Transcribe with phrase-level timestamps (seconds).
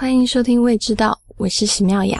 [0.00, 2.18] 欢迎收听《未知道》，我是喜妙雅。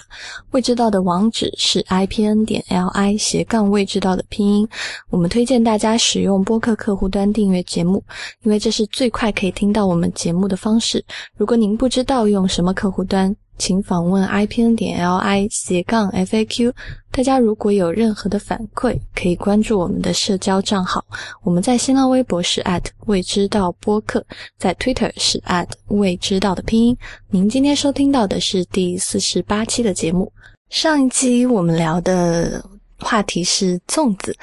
[0.50, 4.68] 未知道的网址是 i p n 点 l i 斜杠未知道的拼音。
[5.08, 8.04] 我们推荐大家使用播客客户端订阅节目，
[8.42, 11.02] 因为这是最快可以听到我们节目的方式。
[11.38, 16.72] 如果您不知道用什么客户端，请访问 i p n 点 l i 斜杠 f a q。
[17.10, 21.04] 大家如果有任何的反馈，可以关注我们的社交账号。
[21.42, 22.64] 我们在新浪微博是
[23.06, 24.24] 未知道播客，
[24.58, 25.42] 在 Twitter 是
[25.88, 26.96] 未知道的拼音。
[27.28, 30.32] 您今天收听到的是第四十八期的节目。
[30.70, 32.64] 上一期我们聊的
[32.98, 34.34] 话题是粽子，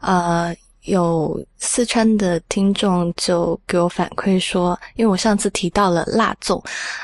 [0.00, 0.54] 呃。
[0.86, 6.62] 有四川的听众就给我反馈说，因为我上次提到了辣粽，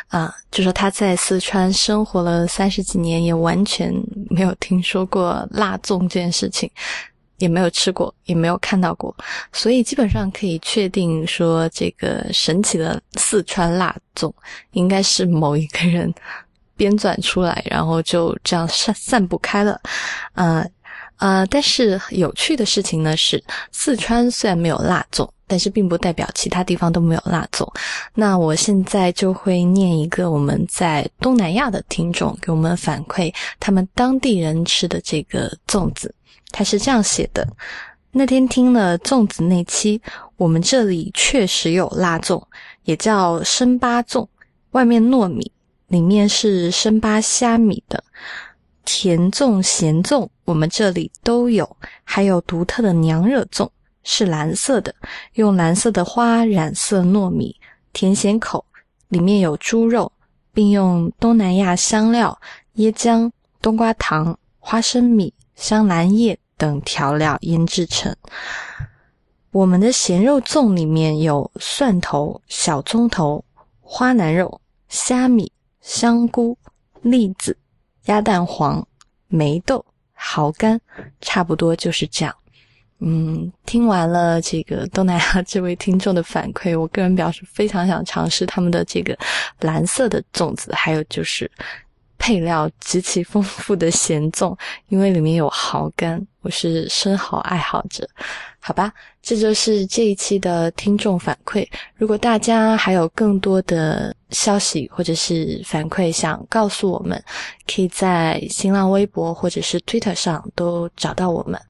[0.09, 3.93] 啊，就说他在四川生活了三十几年，也完全
[4.31, 6.71] 没有听说过辣粽这件事情，
[7.39, 9.15] 也没有吃过，也没有看到过，
[9.53, 14.33] 所以基本上可以确定说，这个神奇的四川辣粽
[14.73, 16.13] 应该是某一个人
[16.77, 19.81] 编撰出来，然后就这样散散不开了，
[20.35, 20.65] 啊。
[21.23, 27.65] 呃，但是有趣的事情呢是，四川虽然没有辣粽，但是并不代表其他地方都没有辣粽。
[28.13, 36.13] 那我现在就会念一个我们在东南亚的听众给我们反馈，他们当地人吃的这个粽子，
[36.51, 37.47] 他是这样写的：
[38.11, 40.03] 那天听了粽子那期，
[40.37, 42.43] 我们这里确实有辣粽，
[42.83, 44.27] 也叫生巴粽，
[44.73, 45.53] 外面糯米，
[45.87, 48.03] 里面是生巴虾米的。
[48.85, 53.69] 甜粽、咸粽，我们这里都有，还有独特的娘惹粽，
[54.03, 54.95] 是蓝色的，
[55.35, 57.55] 用蓝色的花染色糯米，
[57.93, 58.65] 甜咸口，
[59.09, 60.11] 里面有猪肉，
[60.53, 62.39] 并用东南亚香料
[62.77, 68.15] 椰浆、冬瓜糖、花生米、香兰叶等调料腌制成。
[69.51, 73.45] 我们的咸肉粽里面有蒜头、小葱头、
[73.81, 76.57] 花腩肉、虾米、香菇、
[77.03, 77.57] 栗子。
[78.07, 78.87] 鸭蛋黄、
[79.29, 79.85] 梅豆、
[80.15, 80.81] 蚝干，
[81.21, 82.35] 差不多就是这样。
[83.05, 89.19] 嗯，听完了这个东南亚这位听众的反馈，我个人表示非常想尝试他们的这个
[89.61, 91.51] 蓝色的粽子，还有就是
[92.23, 94.57] 配料极其丰富的咸粽，
[94.91, 98.09] 因为里面有蚝干，我是生蚝爱好者。
[98.61, 101.67] 好吧，这就是这一期的听众反馈。
[101.97, 107.21] 如果大家还有更多的消息或者是反馈想告诉我们，
[107.67, 111.61] 可以在新浪微博或者是 Twitter 上都找到我们。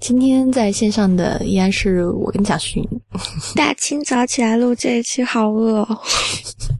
[0.00, 2.84] 今天在线上的依然是我跟蒋勋。
[3.54, 6.00] 大清早起来录这一期，好饿哦。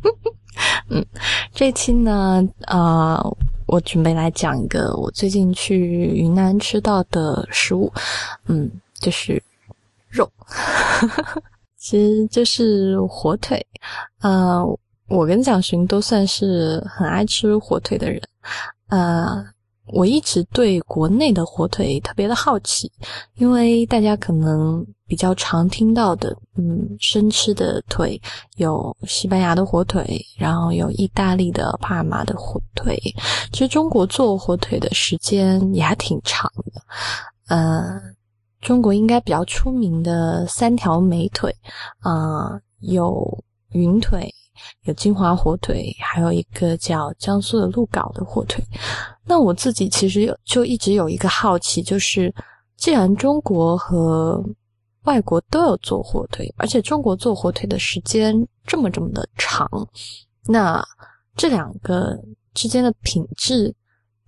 [0.90, 1.04] 嗯，
[1.54, 3.18] 这期呢，呃，
[3.66, 7.92] 我准备来讲一个我最近去云南吃到的食物，
[8.46, 9.42] 嗯，就是。
[10.12, 10.28] 肉，
[11.78, 13.64] 其实就是火腿。
[14.22, 14.60] 呃，
[15.06, 18.20] 我跟蒋勋都算是很爱吃火腿的人。
[18.88, 19.40] 呃，
[19.86, 22.90] 我一直对国内的火腿特别的好奇，
[23.36, 28.18] 因为大家可能比较常听到的，嗯，生吃的腿
[28.58, 32.96] 有西班牙的火腿，然后有意大利的帕尔马的火腿。
[33.52, 36.80] 其实中国做火腿的时间也还挺长的。
[37.48, 38.00] 呃。
[38.60, 41.50] 中国应该比较出名的三条美腿，
[42.00, 44.30] 啊，有云腿，
[44.84, 48.62] 有金华火腿，还有一个叫江苏的鹿稿的火腿。
[49.24, 52.30] 那我自己其实就一直有一个好奇，就是
[52.76, 54.44] 既然中国和
[55.04, 58.34] 外国都有做火腿，而且中国做火腿的时间
[58.66, 59.68] 这么这么的长，
[60.46, 60.84] 那
[61.36, 62.18] 这两个
[62.52, 63.74] 之间的品质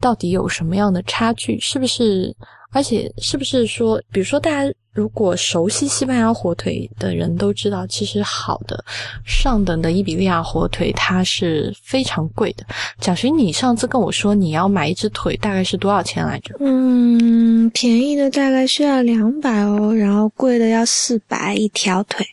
[0.02, 1.58] 到底有什么样的差距？
[1.58, 2.36] 是不是？
[2.74, 8.82] 而且是不是说，比如说，大家如果熟悉西班牙火腿的人都知道，其实好的
[9.26, 12.64] 上等的伊比利亚火腿它是非常贵的。
[12.98, 16.56] 蒋勋，你上次跟我说你要买一只腿，大概是多少钱来着？
[16.60, 22.26] 嗯，便宜的大概需要两百哦，然后贵的要四百一条腿。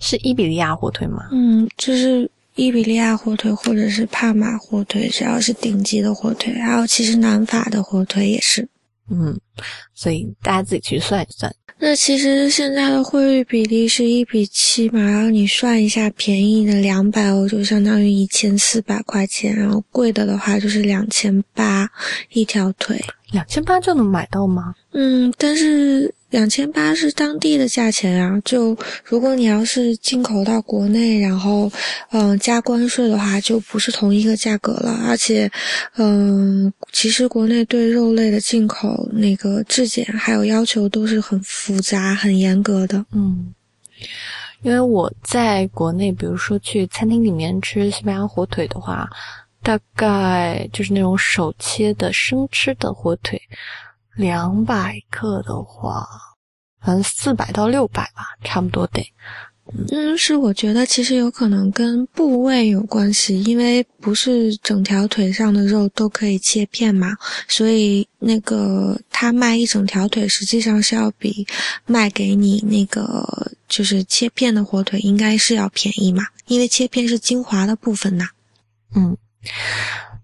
[0.00, 1.28] 是伊比利亚火腿吗？
[1.32, 8.68] 嗯，就是伊比利亚火腿或者是帕马火腿，只要是顶级的火腿，还有其实南法的火腿也是。
[9.10, 9.38] 嗯，
[9.92, 11.54] 所以大家自己去算一算。
[11.78, 21.90] 那其实现在的汇率比例是一比七嘛，然后你算一下，便宜的两百欧就相当于一千四百块钱，然后贵的的话就是两千八
[22.32, 23.04] 一条腿。
[23.32, 24.74] 两千八就能买到吗？
[24.92, 26.14] 嗯，但是。
[26.34, 31.70] 两千八是当地的价钱啊，就如果你要是进口到国内，然后
[32.10, 34.90] 嗯加关税的话，就不是同一个价格了。
[35.06, 35.48] 而且，
[35.96, 43.06] 嗯，其实国内对肉类的进口那个质检还有要求都是很复杂、很严格的。
[43.12, 43.54] 嗯，
[44.62, 49.08] 因为我在国内，比如说去餐厅里面吃西班牙火腿的话，
[49.62, 53.40] 大概就是那种手切的生吃的火腿，
[54.16, 56.06] 两百克的话，
[56.80, 59.02] 反正四百到六百吧，差不多得。
[59.90, 67.16] 嗯，是我觉得其实有可能跟部位有关系，因为不是整条腿上的肉都可以切片嘛，
[67.48, 71.46] 所以那个他卖一整条腿，实际上是要比
[71.86, 78.28] 卖给你那个就是切片的火腿应该是要便宜嘛，因为切片是精华的部分呐。
[78.94, 79.16] 嗯，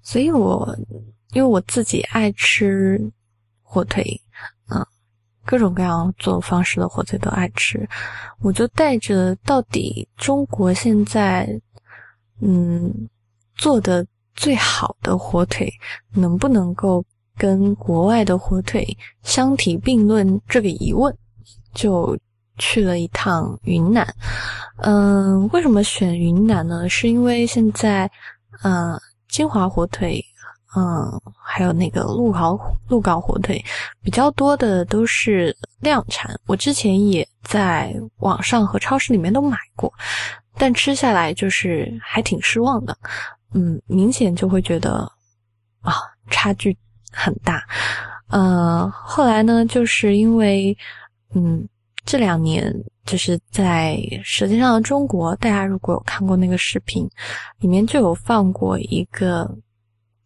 [0.02, 0.76] 所以我
[1.32, 3.00] 因为我自己爱吃
[3.70, 4.20] 火腿。
[4.72, 4.84] 嗯
[5.42, 7.88] 各种各样做方式的火腿都爱吃，
[8.40, 11.48] 我就带着到底中国现在
[12.40, 13.08] 嗯
[13.56, 15.68] 做的最好的火腿
[16.12, 17.04] 能不能够
[17.36, 18.86] 跟国外的火腿
[19.24, 21.12] 相提并论这个疑问，
[21.74, 22.16] 就
[22.58, 24.06] 去了一趟云南。
[24.82, 26.88] 嗯，为什么选云南呢？
[26.88, 28.08] 是因为现在
[28.62, 28.96] 嗯
[29.28, 30.24] 金华火腿。
[30.76, 32.56] 嗯，还有那个鹿稿
[32.86, 33.60] 鹿稿火腿，
[34.02, 36.38] 比较多的都是量产。
[36.46, 39.92] 我之前也在网上和超市里面都买过，
[40.56, 42.96] 但吃下来就是还挺失望的。
[43.52, 45.10] 嗯，明显就会觉得
[45.80, 45.94] 啊，
[46.30, 46.76] 差距
[47.10, 47.66] 很大。
[48.28, 50.76] 呃，后来呢，就是因为
[51.34, 51.68] 嗯，
[52.04, 52.72] 这两年
[53.04, 57.10] 就是在《舌尖上的中国》，大家如果有看过那个视频，
[57.58, 59.52] 里面就有放过一个。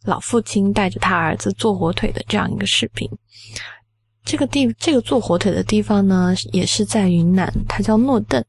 [0.04, 3.10] 老父亲带着他儿子做火腿的这样一个视频，
[4.22, 8.44] 这个地这个做火腿的地方呢，也是在云南，它叫诺邓。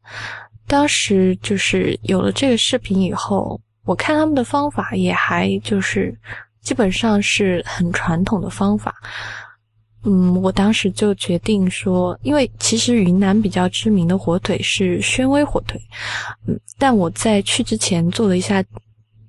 [0.68, 6.14] 当时就是有了这个视频以后，我看他们的方法也还就是
[6.62, 8.94] 基本上是很传统的方法。
[10.04, 15.80] 嗯，我当时就决定说，因为其实云南比较知名的火腿是宣威火腿，
[16.48, 18.62] 嗯，但我在去之前做了一下。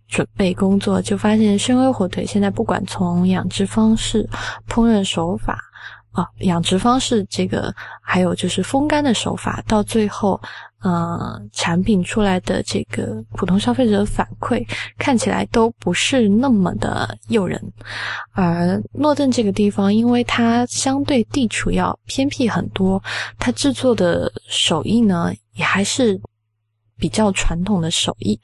[0.08, 4.28] 准备工作就发现，宣威火腿现在不管从养殖方式、
[4.68, 5.58] 烹饪手法
[6.12, 10.40] 啊，养殖方式这个，还有就是风干的手法，到最后，
[10.80, 14.64] 呃，产品出来的这个普通消费者反馈
[14.96, 17.60] 看起来都不是那么的诱人。
[18.32, 23.02] 而诺邓这个地方，因为它相对地处要偏僻很多，
[23.38, 26.18] 它制作的手艺呢，也还是
[26.96, 28.40] 比较传统的手艺，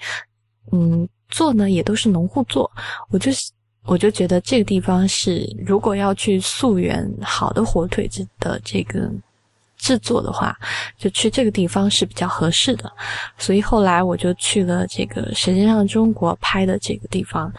[0.72, 1.08] 嗯。
[1.32, 2.70] 做呢也都是农户做，
[3.10, 3.32] 我就
[3.84, 9.10] 我就觉得这个地方是，如果要去溯源好的火腿子的这个
[9.76, 10.56] 制作的话，
[10.96, 12.92] 就去这个地方是比较合适的。
[13.38, 17.52] 所以后来我就去了这个《舌尖上的中国》拍的这个地方，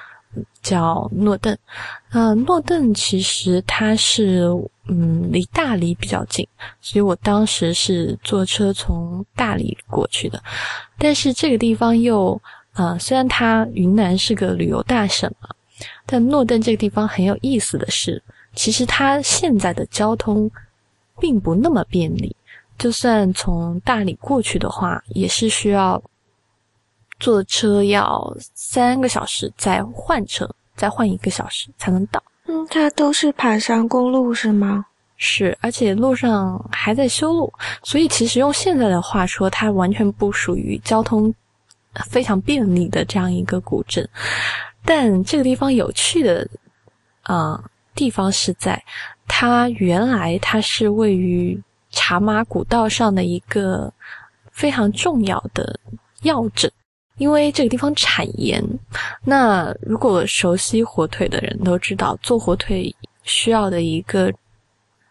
[0.61, 1.57] 叫诺邓。
[2.11, 4.47] 呃，诺邓其实它是
[4.87, 6.47] 嗯离大理比较近，
[6.79, 10.41] 所以我当时是坐车从大理过去的，
[10.97, 12.41] 但是这个地方又。
[12.73, 15.49] 啊，虽然它云南是个旅游大省嘛，
[16.05, 18.21] 但诺邓这个地方很有意思的是，
[18.55, 20.49] 其实它现在的交通
[21.19, 22.35] 并不那么便利。
[22.79, 26.01] 就算从大理过去的话，也是需要
[27.19, 32.21] 坐车要三个小时，再换车，再换一个小时才能到。
[32.47, 34.85] 嗯，它都是爬山公路是吗？
[35.15, 37.53] 是，而且路上还在修路，
[37.83, 41.33] 所以其实用现在的话说，它完全不属于交通。
[42.09, 44.07] 非常便利的这样一个古镇，
[44.83, 46.47] 但这个地方有趣的
[47.21, 47.63] 啊
[47.95, 48.83] 地方是在
[49.27, 53.93] 它原来它是位于茶马古道上的一个
[54.51, 55.79] 非常重要的
[56.23, 56.71] 要镇，
[57.17, 58.63] 因为这个地方产盐。
[59.23, 64.33] 那如果熟悉火腿的人都知道，做火腿需要的一个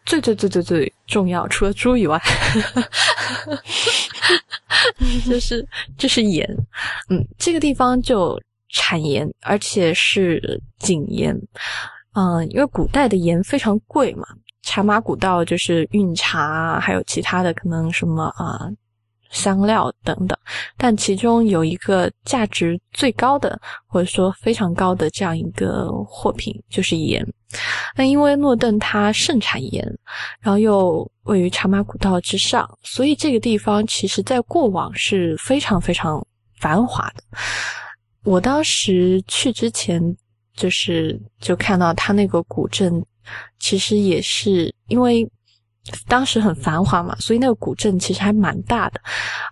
[0.04, 2.20] 最最最最最重要，除了猪以外。
[5.28, 6.46] 就是就是盐，
[7.08, 11.36] 嗯，这个地方就产盐，而且是井盐，
[12.14, 14.26] 嗯，因为古代的盐非常贵嘛，
[14.62, 18.68] 茶马古道就是运茶，还有其他的可能什么啊
[19.32, 20.38] 香料等等，
[20.76, 27.26] 但其中有一个价值最高的，或者说非常高的这样一个货品就是盐。
[27.96, 29.84] 那因为诺邓它盛产盐，
[30.40, 36.24] 然后又位于茶马古道之上，所以这个地方其实在过往是非常非常
[36.60, 37.22] 繁华的。
[38.24, 40.00] 我当时去之前，
[40.54, 43.04] 就是就看到它那个古镇，
[43.58, 45.28] 其实也是因为
[46.06, 49.00] 当时很繁华嘛，所以那个古镇其实还蛮大的。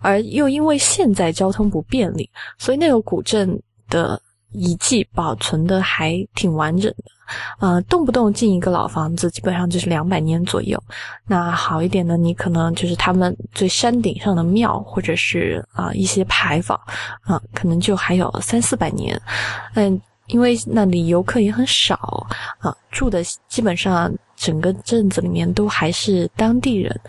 [0.01, 4.21] 而又因为现在交通不便利，所以那个古镇的
[4.53, 7.05] 遗迹保存的还挺完整的。
[7.61, 10.83] 呃，动不动进一个老房子，基本上就是两百年左右。
[11.29, 16.77] 那好一点的，你可能就是他们最山顶上的庙，或者是啊一些牌坊，
[17.23, 19.21] 啊，可能就还有三四百年。
[19.75, 22.27] 嗯，因为那里游客也很少
[22.59, 27.01] 啊，住的基本上整个镇子里面都还是当地人，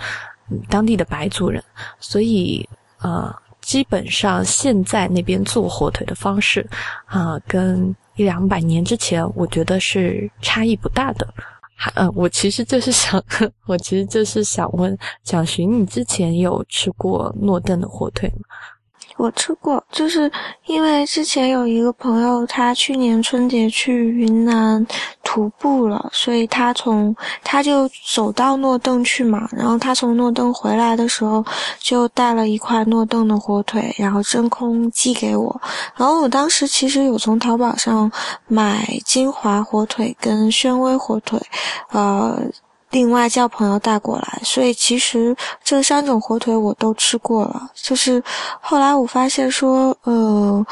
[0.70, 1.64] 当地的白族人，
[2.00, 2.68] 所以
[3.00, 3.34] 呃。
[3.62, 6.68] 基本上现在那边做火腿的方式，
[7.06, 11.32] 啊，跟一两百年之前，我觉得是差异不大的。
[11.76, 13.24] 还呃，我其实就是想，
[13.68, 18.46] 我其实就是想问蒋寻，你之前有吃过诺顿的火腿吗？
[19.22, 20.32] 我吃过，就是
[20.66, 24.84] 因为之前有一个朋友，他去年春节去云南
[25.24, 31.46] 徒步了，所以他从他就走到诺邓去嘛，然后他从诺邓回来的时候，
[31.80, 35.62] 就带了一块诺邓的火腿，然后真空寄给我，
[35.96, 38.12] 然后我当时其实有从淘宝上
[38.48, 41.40] 买金华火腿跟宣威火腿，
[41.92, 42.42] 呃。
[42.92, 47.72] 另外叫朋友带过来，所以其实这三种火腿我都吃过了。
[47.74, 48.22] 就是
[48.60, 50.66] 后来我发现说，呃，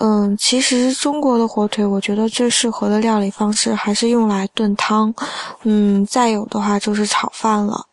[0.00, 5.14] 嗯，其实中国的火腿，我觉得最适合的料理方式还是用来炖汤，
[5.62, 7.86] 嗯，再有的话就是炒饭了。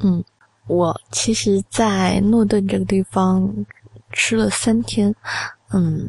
[0.00, 0.22] 嗯，
[0.68, 3.52] 我其实，在诺顿这个地方
[4.12, 5.12] 吃了三天，
[5.72, 6.08] 嗯，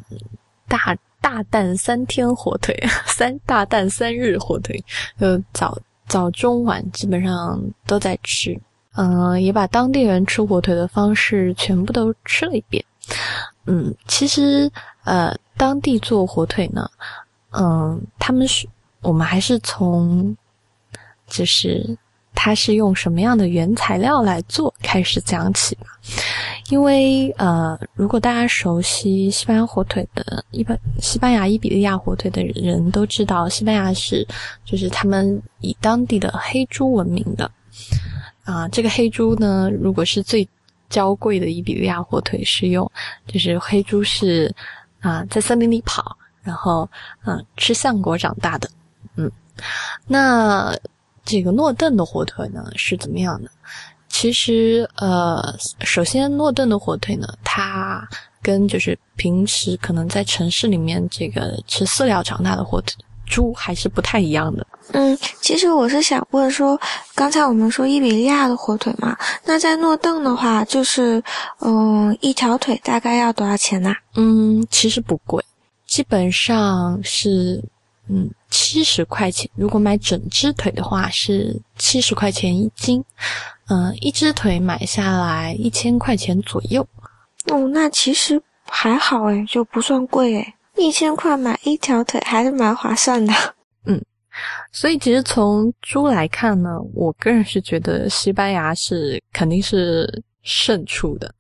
[0.68, 4.82] 大大蛋三天火腿， 三大蛋三日火腿，
[5.18, 5.76] 呃，早。
[6.10, 8.60] 早中晚基本上都在吃，
[8.96, 12.84] 嗯，也把当地人吃火腿的方式全部都吃了一遍。
[13.68, 14.70] 嗯，其实
[15.06, 16.90] 呃，当地做火腿呢，
[17.52, 18.68] 嗯，他们是，
[19.02, 20.36] 我们还是从，
[21.28, 21.98] 就是。
[22.42, 24.74] 它是用什么样的原材料来做？
[24.82, 25.88] 开始讲起吧。
[26.70, 34.26] 因为呃，如果大家熟悉西班牙火腿的，一般西班牙伊比利亚火腿的人都知道，西班牙是
[34.64, 37.52] 就是他们以当地的黑猪闻名的
[38.46, 38.66] 啊。
[38.70, 40.48] 这个黑猪呢，如果是最
[40.90, 42.90] 娇贵的伊比利亚火腿，是用
[43.28, 44.50] 就是黑猪是
[45.02, 46.90] 啊在森林里跑，然后
[47.26, 48.70] 嗯吃橡果长大的。
[49.18, 49.30] 嗯，
[50.08, 50.74] 那。
[51.30, 53.52] 这个诺顿的火腿呢是怎么样的？
[54.08, 58.02] 其实，呃，首先诺顿的火腿呢，它
[58.42, 62.96] 跟就是平时可能在城市里面这个吃饲料长大的火腿
[63.28, 64.66] 猪还是不太一样的。
[64.94, 66.80] 嗯，其实我是想问说，
[67.14, 71.24] 刚才我们说伊比利亚的火腿嘛，那在诺顿的话，就是
[71.60, 73.94] 嗯，一条腿大概要多少钱呢？
[74.16, 75.46] 嗯，其实不贵，
[75.86, 77.64] 基本上是。
[78.12, 78.28] 嗯，
[78.62, 79.50] 七十块钱。
[79.56, 83.02] 如果买整只腿的话，是七十块钱一斤。
[83.70, 86.86] 嗯，一只腿买下来一千块钱左右。
[87.46, 90.54] 哦，那其实还好诶，就不算贵诶。
[90.76, 93.34] 一千块买一条腿还是蛮划算的。
[93.88, 94.04] 嗯，
[94.74, 101.34] 所以其实从猪来看呢，我个人是觉得西班牙是肯定是胜出的，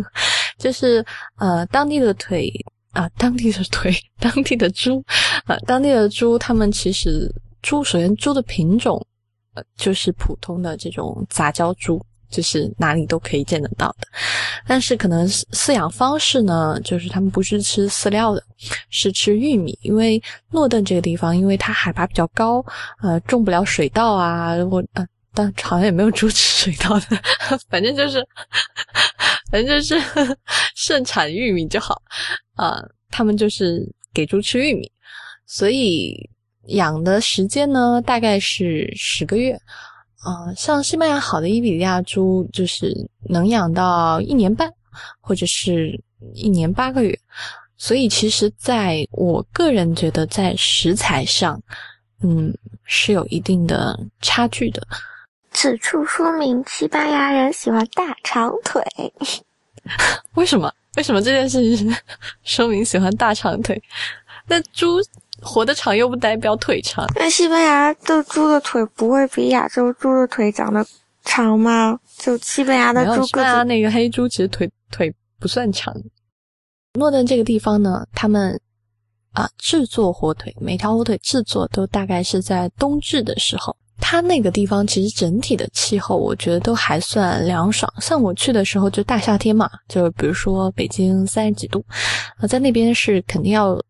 [0.58, 1.02] 就是
[1.38, 2.52] 呃当地的腿。
[2.98, 5.00] 啊，当地的腿， 当地的猪，
[5.46, 9.00] 啊，当地的猪，他们其实猪，首先猪的品种，
[9.54, 14.08] 呃，就是普通的这种杂交猪，就是哪里都可以见得到的。
[14.66, 18.42] 但是可能饲养方式呢，就是他们不是吃饲料的，
[18.90, 19.78] 是吃玉米。
[19.82, 22.64] 因为诺顿这个地方，因为它海拔比较高，
[23.00, 27.16] 呃，种不了水稻啊，我呃，但好像也没有猪吃水稻的，
[27.70, 28.26] 反正就是，
[29.52, 29.96] 反正就是
[30.74, 32.02] 盛产玉米就好。
[32.58, 34.90] 啊，他们就是给猪吃玉米，
[35.46, 36.28] 所以
[36.66, 39.58] 养的时间呢大概是十个月。
[40.20, 42.92] 啊，像西班牙好的伊比利亚猪就是
[43.30, 44.68] 能养到一年半，
[45.20, 45.98] 或者是
[46.34, 47.16] 一年八个月。
[47.76, 51.62] 所以其实在我个人觉得，在食材上，
[52.20, 54.84] 嗯，是有一定的差距的。
[55.52, 58.82] 此处说明西班牙人喜欢大长腿，
[60.34, 60.72] 为什么？
[60.96, 61.94] 为什么这件事情
[62.42, 63.80] 说明喜欢大长腿？
[64.48, 64.98] 那猪
[65.40, 67.06] 活得长又不代表腿长。
[67.14, 70.84] 那西班牙的猪的腿不会比亚洲猪的腿长得
[71.24, 71.98] 长吗？
[72.16, 75.94] 就西班牙的猪，西班牙那个黑猪其实腿腿不算长。
[76.94, 78.60] 诺顿这个地方呢，他们
[79.32, 83.76] 啊制作火腿，每条火腿制作都大概是在冬至的时候。
[84.00, 87.92] 它那个地方其实整体的气候，我觉得都还算凉爽。
[88.00, 91.84] 像我去的时候就大夏天嘛，就比如说北京三十几度，
[92.38, 93.80] 啊，在那边是肯定要，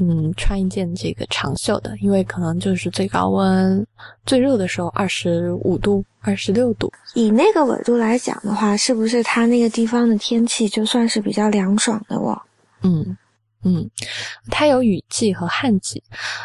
[0.00, 3.86] 嗯，穿一件这个长袖的，因为可能就是最高温
[4.26, 6.92] 最热的时候二十五度、二十六度。
[7.14, 12.40] 以那个纬度来讲的话，是不是它那个地方的天气就算是比较凉爽的哦？
[12.82, 13.16] 嗯，
[13.62, 13.90] 嗯，
[14.50, 16.02] 它有雨季和旱季。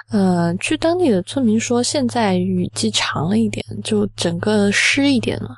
[0.10, 5.56] 呃，据当地的村民说，现在雨季长了一点，就整个湿一点了，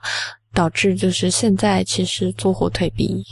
[0.54, 3.24] 导致就是现在其实做火腿比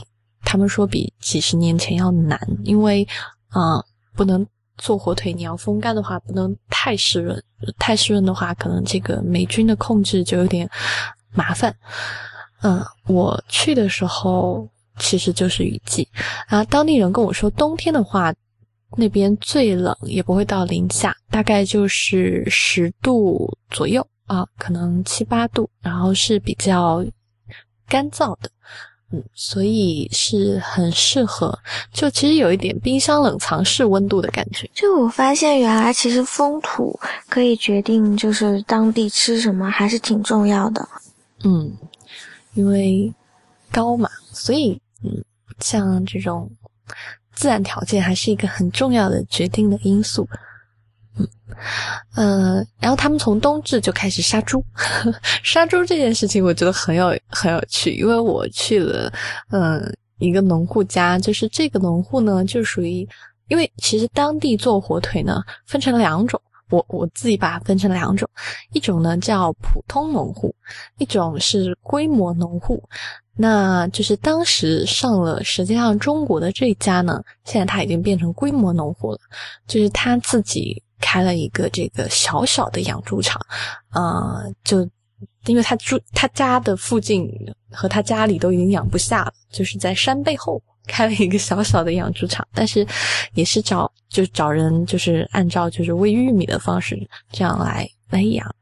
[0.42, 3.06] 他们说比几十年前要难，因为
[3.50, 3.80] 啊，
[4.16, 4.44] 不能
[4.76, 7.40] 做火腿，你要风干的话不能太湿润，
[7.78, 10.68] 太湿润的话可能这个霉菌的控制就有点
[11.32, 11.72] 麻烦。
[12.62, 14.68] 嗯，我去的时候。
[14.98, 16.08] 其实就是雨季，
[16.48, 18.32] 然后当地人跟我说，冬天的话，
[18.96, 27.04] 那边最冷也不会到零下，大概就是十度左右啊，可能七八度，然后是比较
[27.88, 28.50] 干燥的，
[29.12, 31.58] 嗯，所以是很适合，
[31.92, 34.70] 就其实有一点冰箱冷藏室温度的感觉。
[34.72, 36.98] 就我发现，原来其实风土
[37.28, 40.88] 可以决定，就是当地吃什么，还是挺重要的。
[41.44, 41.70] 嗯，
[42.54, 43.12] 因为
[43.70, 44.80] 高嘛，所以。
[45.02, 45.24] 嗯，
[45.60, 46.50] 像这种
[47.32, 50.28] 自然条件还是一个很重要的决定的因素。
[51.18, 51.26] 嗯，
[52.14, 54.62] 呃，然后他们从冬至就开始杀猪，
[55.42, 59.10] 杀猪这件事情我觉得很有很有趣，因为我去了，
[59.50, 59.80] 嗯，
[60.18, 63.08] 一个农户家，就是这个农户呢，就属于，
[63.48, 66.38] 因为其实当地做火腿呢分成两种，
[66.68, 68.28] 我我自己把它分成两种，
[68.72, 70.54] 一种呢叫普通农户，
[70.98, 72.86] 一种是规模农户。
[73.36, 79.18] 那就是当时上了，实际上中国的这一家呢，现在他已经变成规模农户了，
[79.66, 83.40] 就是他自己开了一个这个小小的养猪场，
[83.90, 84.88] 啊，就
[85.44, 87.30] 因为他住他家的附近
[87.70, 92.86] 和他家里都已经养不下了，就是在山背后开了一个小小的养猪场，但是
[93.34, 96.96] 也是找就找人，就是按照就是喂玉米的方式
[97.30, 97.86] 这样来。
[98.10, 98.54] 来养，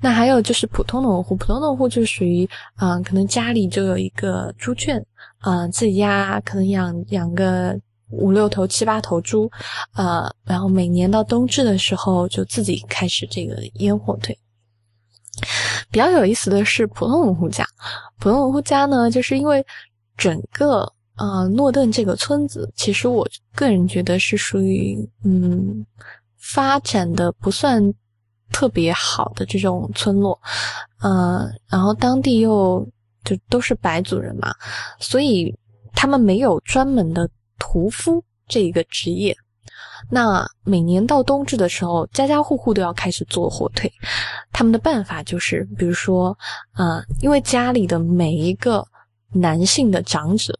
[0.00, 5.04] 那还有就是普通农户，普通农户就属于，嗯，可能家里就有一个猪圈，
[5.42, 7.76] 嗯，自己家可能养养个
[8.10, 9.50] 五六头、七八头猪，
[9.94, 14.38] 呃，然后每年到冬至的时候就自己开始这个腌火腿。
[15.90, 17.66] 比较有意思的是普通农户家，
[18.20, 19.64] 普通农户家呢，就是因为
[20.16, 25.84] 整个呃诺顿这个村子，其实我个人觉得是属于嗯
[26.36, 27.92] 发展的不算。
[28.52, 30.40] 特别好的这种村落，
[31.00, 32.86] 呃，然后当地又
[33.24, 34.54] 就都是白族人嘛，
[34.98, 35.54] 所以
[35.92, 39.36] 他们没有专门的屠夫这一个职业。
[40.10, 43.92] 那每年到冬至的时候，家家户户都要开始做火腿。
[44.52, 46.36] 他们的办法就是，比如说，
[46.74, 48.86] 呃，因为家里的每一个
[49.32, 50.58] 男性的长者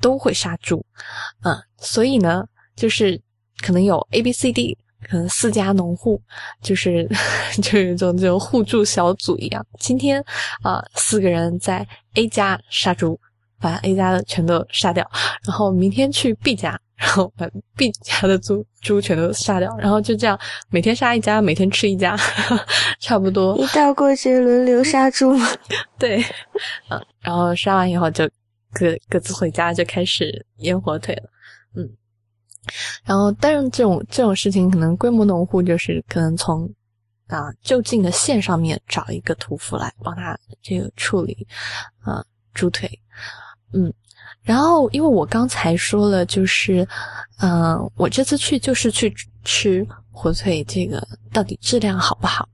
[0.00, 0.84] 都会杀猪，
[1.42, 3.20] 嗯，所以呢，就是
[3.62, 4.76] 可能有 A、B、C、D。
[5.08, 6.20] 可能四家农户
[6.62, 7.08] 就是
[7.62, 9.64] 就有一种这种互助小组一样。
[9.78, 10.22] 今天
[10.62, 13.18] 啊，四个人在 A 家杀猪，
[13.60, 15.08] 把 A 家的全都杀掉。
[15.46, 19.76] 然后明天去 B 家，然后把 B 家的猪猪全都杀掉。
[19.76, 20.38] 然后就这样
[20.70, 22.16] 每天杀一家，每天吃一家，
[23.00, 23.56] 差不多。
[23.58, 25.46] 一到过节轮流杀猪吗？
[25.98, 26.22] 对，
[26.90, 28.28] 嗯，然后杀完以后就
[28.72, 31.30] 各各自回家，就开始腌火腿了。
[31.76, 31.88] 嗯。
[33.04, 36.68] 然后，但是这种这种事情，可能规模农户就是可能从
[37.26, 41.46] 啊就近的县上面找一个屠夫来帮他这个处理
[42.00, 42.90] 啊猪腿，
[43.72, 43.92] 嗯，
[44.42, 46.86] 然后因为我刚才说了，就是
[47.40, 52.48] 嗯，我这次去就是去吃火腿，这个到底质量好不好？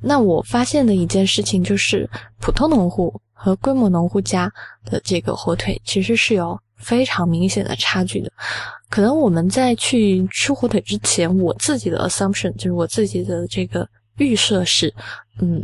[0.00, 2.08] 那我发现的一件事情就是，
[2.40, 4.52] 普通农户和规模农户家
[4.84, 8.30] 的这个火腿其实是有非常明显的差距的。
[8.90, 14.92] 可能我们在去吃火腿之前，我自己的 assumption 就是我自己的这个预设是，
[15.40, 15.62] 嗯，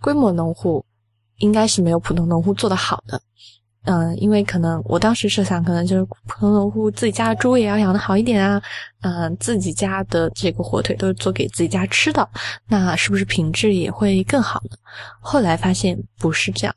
[0.00, 0.84] 规模农户
[1.38, 3.20] 应该是没有普通农户做的好的，
[3.82, 8.62] 嗯，因为可能我当时设想，可能就是普通农户自己家的猪也要养的好一点啊，
[9.00, 12.26] 嗯，自己家的这个火腿都是做给自己家吃的，
[12.68, 14.76] 那是不是品质也会更好呢？
[15.18, 16.74] 后来发现不是这样，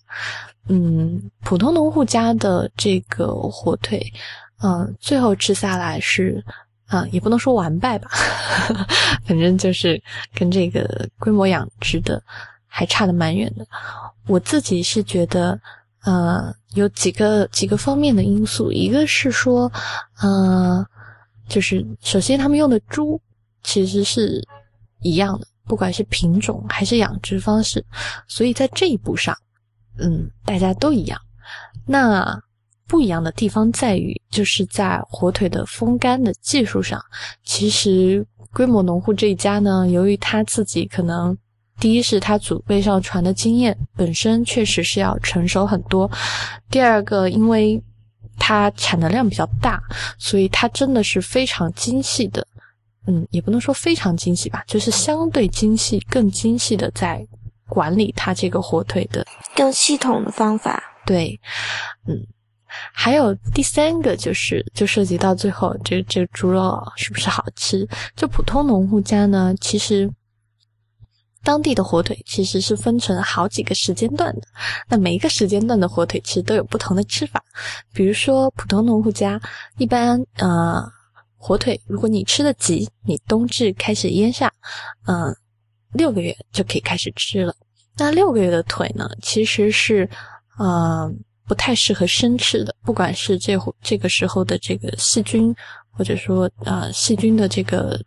[0.67, 4.11] 嗯，普通农户家的这个火腿。
[4.61, 6.41] 嗯，最后吃下来是，
[6.87, 8.09] 啊，也不能说完败吧，
[9.27, 10.01] 反正就是
[10.33, 12.21] 跟这个规模养殖的
[12.65, 13.65] 还差的蛮远的。
[14.27, 15.59] 我自己是觉得，
[16.05, 19.69] 呃，有几个几个方面的因素，一个是说，
[20.21, 20.85] 呃，
[21.49, 23.19] 就是首先他们用的猪
[23.63, 24.41] 其实是
[25.01, 27.83] 一样的，不管是品种还是养殖方式，
[28.29, 29.37] 所以在这一步上，
[29.97, 31.19] 嗯，大家都一样。
[31.85, 32.41] 那。
[32.87, 37.03] 不一样的地方在于，就是在火腿的风干的技术上，
[37.43, 41.35] 其实规模农户这一家呢，由于他自己可能，
[41.79, 46.09] 第一是他祖辈上传的经验本身确实是要成熟很多，
[46.69, 47.81] 第二个因为
[48.39, 49.81] 它产的量比较大，
[50.17, 52.45] 所以它真的是非常精细的。
[53.05, 57.25] 嗯，也不能说非常精细吧，就是相对精细、更精细的在
[57.67, 60.81] 管理它这个火腿的更系统的方法。
[61.05, 61.39] 对，
[62.07, 62.25] 嗯，
[62.93, 67.87] 还有第三个就是，就涉及到最后，这这猪肉是不是好吃？
[68.15, 70.09] 就普通农户家呢，其实
[71.43, 74.47] 当地的火腿其实是分成好几个时间段的，
[74.89, 77.43] 那每一个时间段的火腿其实都有不同的吃法。
[77.93, 79.39] 比如说普通农户家，
[79.77, 80.83] 一般呃。
[81.45, 84.49] 火腿，如果你吃的急，你冬至开始腌下，
[85.07, 85.35] 嗯，
[85.91, 87.53] 六个月就可以开始吃了。
[87.97, 90.09] 那六个月的腿呢，其实是，
[90.57, 92.75] 嗯，不太适合生吃的。
[92.83, 95.55] 不管是这这个时候的这个细菌，
[95.91, 97.99] 或者说呃细菌的这个，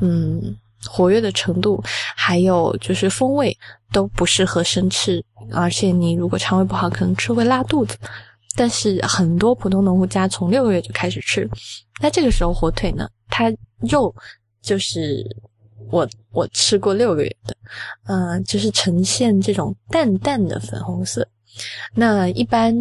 [0.00, 1.82] 嗯，活跃的程度，
[2.14, 3.56] 还有就是风味，
[3.92, 5.24] 都不适合生吃。
[5.52, 7.96] 而且你如果肠胃不好，可能吃会拉肚子。
[8.58, 11.48] 但是很多普通农户家从六个月就开始吃，
[12.00, 14.14] 那这个时候火腿呢，它肉
[14.62, 15.22] 就是
[15.90, 17.54] 我我吃过六个月的，
[18.06, 21.28] 嗯，就是呈现这种淡淡的粉红色。
[21.94, 22.74] 那一般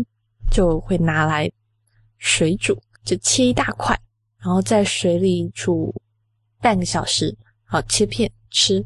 [0.51, 1.51] 就会拿来
[2.17, 3.97] 水煮，就切一大块，
[4.39, 5.93] 然后在水里煮
[6.61, 7.35] 半个小时，
[7.65, 8.83] 好切片吃。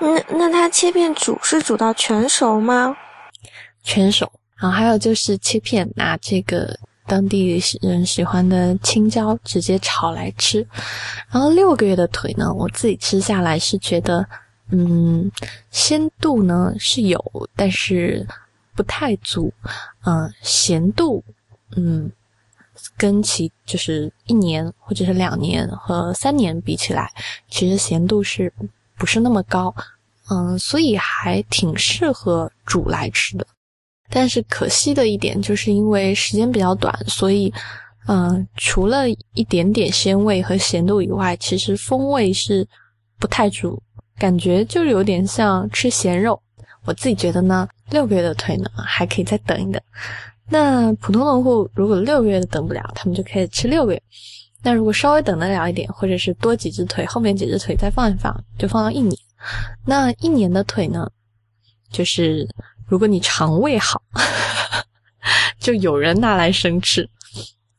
[0.00, 2.96] 那那它切片煮是煮到全熟吗？
[3.82, 4.30] 全熟。
[4.56, 10.66] 然后还有就是切片，拿这个当地人喜欢的青椒直接炒来吃。
[11.30, 14.26] 然后六个月的腿呢，我自己吃下来是觉得，
[14.70, 15.30] 嗯，
[15.70, 17.20] 鲜度呢是有，
[17.56, 18.26] 但是
[18.74, 19.52] 不太足。
[20.04, 21.22] 嗯，咸度，
[21.76, 22.10] 嗯，
[22.96, 27.10] 跟其就是一年或者是两年和三年比起来，
[27.48, 28.52] 其实咸度是
[28.96, 29.74] 不是那么高？
[30.30, 33.46] 嗯，所以还挺适合煮来吃的。
[34.10, 37.52] 但是可惜的一点，就是因为时间比较短，所以，
[38.06, 42.66] 嗯，除了一点点鲜味和咸度以外，其实风味是
[43.18, 43.82] 不太足，
[44.18, 46.40] 感觉就有点像吃咸肉。
[46.84, 49.80] 我自己觉得呢，六个月的腿呢还可以再等一等。
[50.48, 54.02] 那普通农户如果六个月都等不了，他们就可以吃六个月。
[54.62, 59.18] 那如果稍微等得了一点，或者是多几只腿，后面几只腿再放一放，就放到一年。
[59.84, 61.10] 那一年的腿呢，
[61.90, 62.48] 就是。
[62.86, 64.02] 如果你肠胃好，
[65.58, 67.08] 就有人拿来生吃，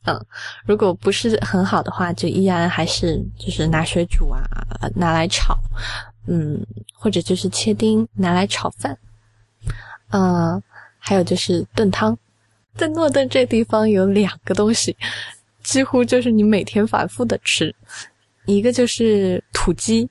[0.04, 0.26] 嗯，
[0.66, 4.42] 如果不是很好的话，就依然还是就是拿水煮啊，
[4.96, 5.56] 拿来炒，
[6.26, 6.60] 嗯，
[6.92, 8.98] 或者就是切丁拿来炒饭，
[10.10, 10.62] 嗯，
[10.98, 12.16] 还有就是炖汤。
[12.74, 14.96] 在诺顿这地方有两个东西，
[15.62, 17.74] 几乎就是你每天反复的吃，
[18.46, 20.08] 一个就是土鸡。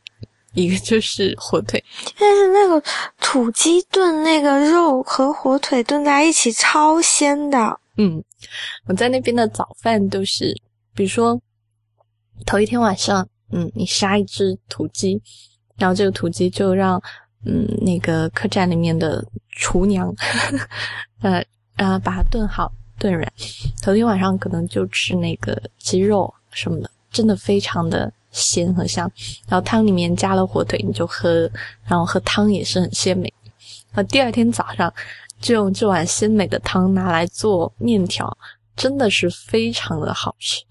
[0.57, 1.83] 一个就是火腿，
[2.17, 2.81] 但是那个
[3.19, 7.77] 土鸡炖那个肉和火腿炖在一起超鲜的。
[7.97, 8.23] 嗯，
[8.87, 10.55] 我在那边的早饭都是，
[10.95, 11.37] 比如说
[12.45, 15.21] 头一天晚上，嗯，你杀一只土鸡，
[15.77, 17.03] 然后这个土鸡就让
[17.45, 20.13] 嗯那个客栈里面的厨娘，
[21.21, 21.43] 呃
[21.77, 23.31] 呃把它炖好炖软，
[23.81, 28.11] 头天晚上可能就吃那个鸡肉什么的，真的非常的。
[28.35, 29.09] 鲜和香，
[29.47, 31.49] 然后汤里面加了火腿，你就喝，
[31.85, 33.33] 然后喝汤也是很鲜美。
[33.93, 34.93] 那第二天早上
[35.39, 38.37] 就用这碗鲜美的汤拿来做面条，
[38.75, 40.61] 真的是非常的好吃。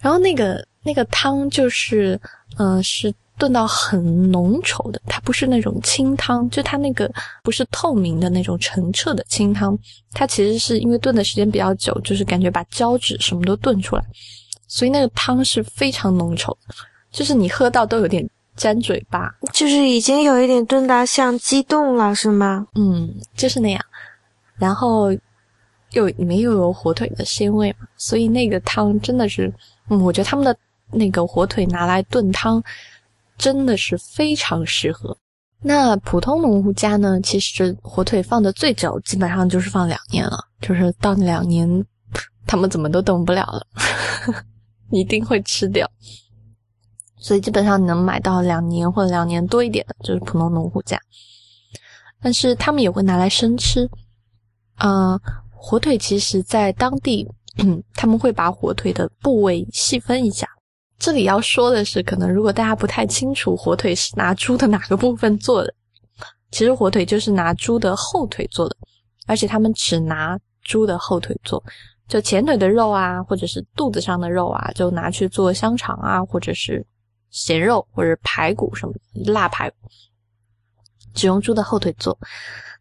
[0.00, 2.18] 然后那个那个汤就是，
[2.56, 7.10] 嗯，是炖到很浓稠的，它不是那种清汤，就它那个
[7.42, 9.76] 不是透明的那种澄澈的清汤，
[10.12, 14.04] 它其实是因为炖的时间比较久，就是感觉把胶质什么都炖出来。
[14.68, 16.54] 所以那个汤是非常浓稠，
[17.10, 22.66] 就是你喝到都有点粘嘴巴，就是已经有一点炖到像鸡冻了，是吗？
[22.74, 23.82] 嗯，就是那样。
[24.58, 25.10] 然后
[25.92, 29.50] 又里面又有火腿的鲜味嘛，所以那个汤真的是，
[29.88, 30.54] 嗯，我觉得他们的
[30.92, 32.62] 那个火腿拿来炖汤
[33.40, 35.16] 真的是非常适合。
[35.62, 41.84] 那普通农户家呢，其实火腿放的最久，基本上就是放两年了，就是到两年，
[42.46, 43.66] 他们怎么都等不了了。
[44.92, 45.90] 一定会吃掉，
[47.16, 51.00] 所以基本上你能买到两年或者两年多一点的，就是普通农户家。
[52.20, 53.88] 但是他们也会拿来生吃。
[54.74, 55.18] 啊，
[55.50, 57.26] 火腿其实在当地，
[57.94, 60.48] 他们会把火腿的部位细分一下。
[61.00, 65.74] 这里要说的是，可能如果大家不太清楚火腿是拿猪的哪个部分做的，
[66.50, 68.76] 其实火腿就是拿猪的后腿做的，
[69.26, 71.64] 而且他们只拿猪的后腿做。
[72.06, 76.84] 就前腿的肉啊，或者是肚子上的肉啊，就拿去做香肠啊，或者是
[77.30, 78.92] 咸肉或者排骨什么
[79.32, 79.76] 腊排骨，
[81.14, 82.18] 只用猪的后腿做。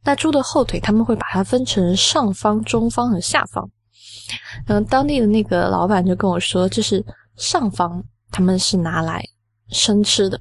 [0.04, 3.70] 那猪的后腿他们会把它分成上方、中方和下方。
[4.68, 7.06] 嗯，当地的那个老板就跟我说，这是
[7.40, 9.26] 上方他们是拿来
[9.70, 10.40] 生吃的，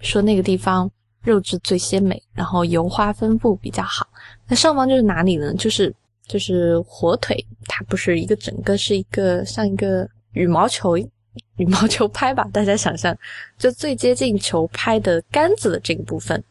[0.00, 4.08] 说那个地方肉质最鲜美，然后油花分布比较好。
[4.48, 5.52] 那上方就是哪里呢？
[5.54, 5.94] 就是
[6.26, 12.48] 就是火腿，它不是一个整个是一个像一个羽毛球羽毛球拍吧？
[12.52, 13.16] 大家想象，
[13.58, 16.42] 就最接近球拍的杆子的这个部分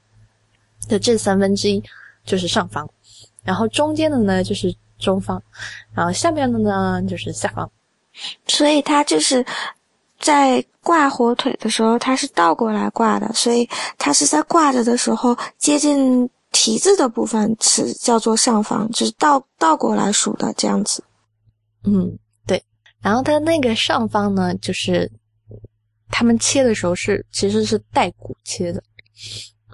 [0.88, 1.83] 的这三分之一
[2.23, 2.88] 就是上方，
[3.43, 5.41] 然后中间的呢就是中方，
[5.93, 7.69] 然后下面的呢就是下方。
[8.47, 9.45] 所以它就是
[10.19, 16.30] 在挂火腿的时候，它是倒过来挂的，所以它是在挂着的时候接近。
[16.53, 21.03] 蹄子的部分是叫做上方，就是倒倒过来数的这样子。
[21.84, 22.63] 嗯，对。
[23.01, 25.12] 然后它那个上方呢，就是
[26.10, 28.82] 他们切的时候是其实是带骨切的，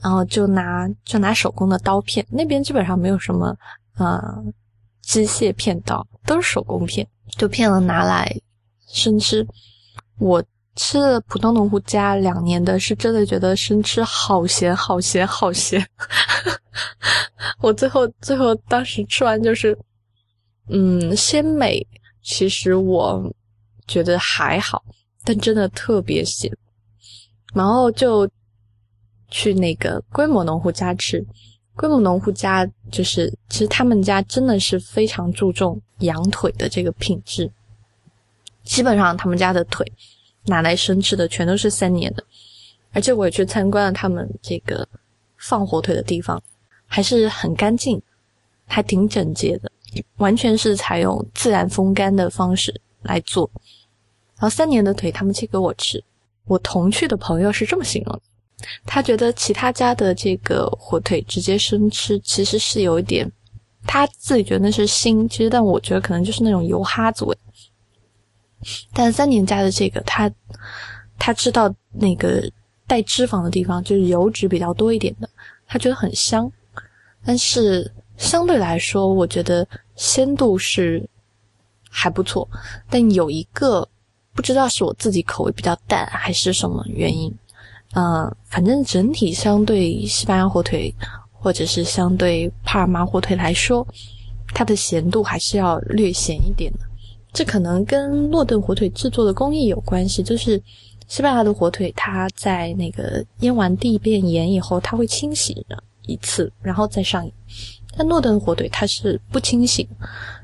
[0.01, 3.56] 然后就拿就拿手工的刀片，那边基本上没有什么
[3.97, 4.43] 呃
[5.03, 8.36] 机械片刀，都是手工片，就片了拿来
[8.88, 9.47] 生吃。
[10.19, 10.43] 我。
[10.76, 15.88] 吃了普通农户家两年的，是真的觉得生吃好咸，好咸，好咸。
[17.62, 19.78] 我最后最后当时吃完就是，
[20.69, 21.86] 嗯，鲜美，
[22.23, 23.32] 其实我
[23.86, 24.84] 觉得还好，
[25.23, 26.52] 但真的特别咸。
[27.54, 28.28] 然后就
[29.30, 31.23] 去那个规模农户家吃，
[31.76, 37.47] 规模农户家就是其实他们家真的是非常注重羊腿的这个品质，
[38.63, 39.86] 基本上他们家的腿。
[40.45, 42.23] 拿来生吃的全都是三年的，
[42.91, 44.86] 而且我也去参观了他们这个
[45.38, 46.43] 放火腿的地方，
[46.86, 48.02] 还是很干净，
[48.65, 49.71] 还挺整洁的，
[50.17, 53.49] 完全是采用自然风干的方式来做。
[54.36, 56.04] 然后三年的腿他们切给我吃，
[56.43, 58.21] 我同去的朋友是这么形容的，
[58.86, 63.32] 他觉得其他家的这个火腿直接生吃其实是有一点，
[63.88, 67.38] 他自己觉得那是腥，其实但我觉得可能就是那种油哈子味。
[68.93, 70.32] 但三年家的这个，他
[71.17, 72.43] 他知道那个
[72.88, 75.30] 带脂肪的地方就是油脂比较多一点的，
[75.67, 76.52] 他觉得很香。
[77.26, 81.08] 但是相对来说，我觉得鲜度是
[81.89, 82.47] 还不错。
[82.89, 83.88] 但有一个
[84.34, 87.34] 不知道是我自己口味比较淡，还是什么原因，
[87.93, 90.93] 嗯，反正整体相对西班牙火腿
[91.32, 93.88] 或者是相对帕尔马火腿来说，
[94.54, 96.80] 它的咸度还是要略咸一点的。
[97.34, 100.62] 这可能跟诺顿火腿制作的工艺有关系，就是
[101.08, 105.65] 西班牙的火腿，它在那个腌完地变盐以后，它会清洗
[106.06, 107.28] 一次，然后再上。
[107.98, 109.89] 但诺顿火腿它是不清洗，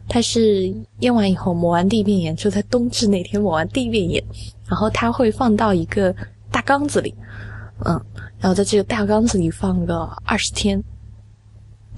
[0.08, 4.24] 它是腌完以后抹完地变盐，就在冬至那天抹完地变盐，
[4.68, 6.14] 然后它会放到一个
[6.52, 7.14] 大缸子里，
[7.86, 7.94] 嗯，
[8.40, 10.84] 然后在这个大缸子里放个二十天，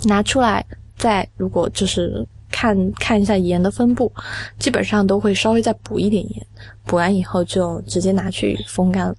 [0.04, 0.66] 拿出来
[0.98, 2.28] 再如果就是。
[2.52, 4.12] 看看一下盐的分布，
[4.60, 6.48] 基本上都会稍微再补一点盐，
[6.86, 9.16] 补完以后就直接拿去风干了。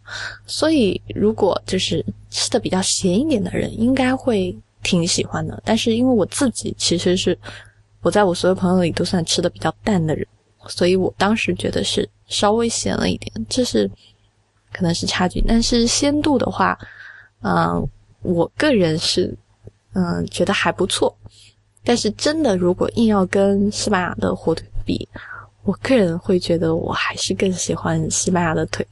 [0.47, 5.61] 所以如果就是吃的比较咸一点的人，应该会挺喜欢的。
[5.65, 7.37] 但是因为我自己其实是
[8.03, 10.27] 我在我所有朋友里都算吃的比较淡的人，
[10.69, 13.91] 所以我当时觉得是稍微咸了一点，这是
[14.73, 15.43] 可能是差距。
[15.47, 16.79] 但是鲜度的话，
[17.43, 17.89] 嗯，
[18.23, 19.35] 我个人是
[19.95, 21.17] 嗯觉得还不错。
[21.85, 25.09] 但是真的，如果硬要跟西班牙的火腿比，
[25.65, 28.87] 我个人会觉得我还是更喜欢西班牙的腿。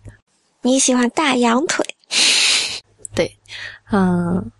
[0.62, 1.84] 你喜欢大羊腿？
[3.14, 3.30] 对，
[3.90, 4.50] 嗯，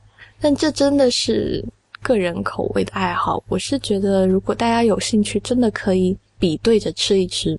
[0.41, 1.65] 但这真的是
[2.03, 3.43] 个人口味的爱好。
[3.49, 7.59] 我是觉得，如果大家有兴趣，真的可以比对着吃一吃。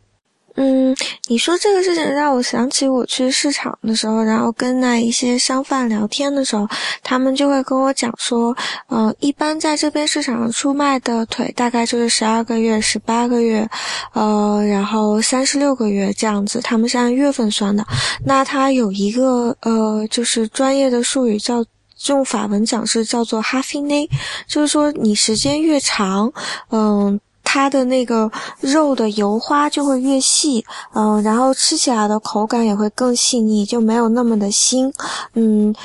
[0.55, 0.95] 嗯，
[1.27, 6.67] 你说这个事情让我想起我去市场的时候，然后跟那一些商贩聊天的时候，
[7.01, 8.55] 他们就会跟我讲说，
[8.89, 13.65] 嗯，一般在这边市场上出卖的腿大概就是十二个月、十八个月，
[14.13, 17.85] 呃，然后三十六个月这样子，他们是按月份算的。
[18.25, 21.63] 那它有一个呃，就是专业的术语叫
[22.07, 24.09] 用法文讲是叫做哈菲内，
[24.47, 26.31] 就是说你时间越长，
[26.71, 27.19] 嗯。
[27.53, 34.89] 它的那个肉的油花就会越细，嗯，然后吃起来的口感也会更细腻，就没有那么的腥，
[35.33, 35.75] 嗯，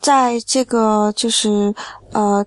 [0.00, 1.74] 在这个就是
[2.12, 2.46] 呃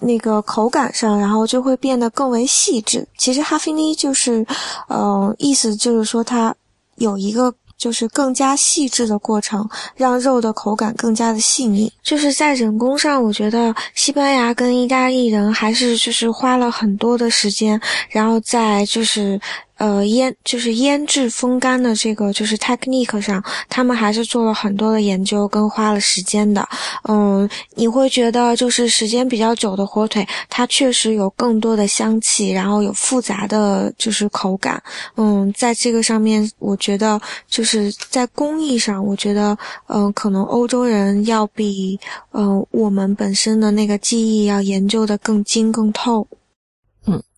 [0.00, 3.06] 那个口感上，然后就会变得更为细致。
[3.16, 4.44] 其实哈菲尼就是，
[4.88, 6.52] 嗯，意思就是说它
[6.96, 7.54] 有一个。
[7.82, 11.92] 就是更加细致的过程，让肉的口感更加的细腻。
[12.00, 19.40] 就是在人工上，我觉得西班牙跟意大利人还是就是花了很多的时间，然后在就是
[19.82, 26.66] 呃腌就是腌制风干的这个就是 technique 上，他们还是做了很多的研究跟花了时间的。
[27.08, 34.80] 嗯，你会觉得就是时间比较久的火腿，它确实有更多的香气，然后有复杂的就是口感。
[35.16, 41.98] 嗯，在这个上面，我觉得就是在工艺上，我觉得嗯，可能欧洲人要比
[42.30, 46.24] 嗯我们本身的那个技艺要研究的更精更透。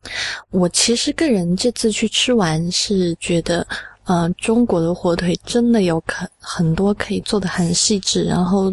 [0.04, 3.66] 嗯，我其实个人这次去吃完是觉得，
[4.04, 8.72] 呃，中国的火腿真的有可很多可以做的很细致，然后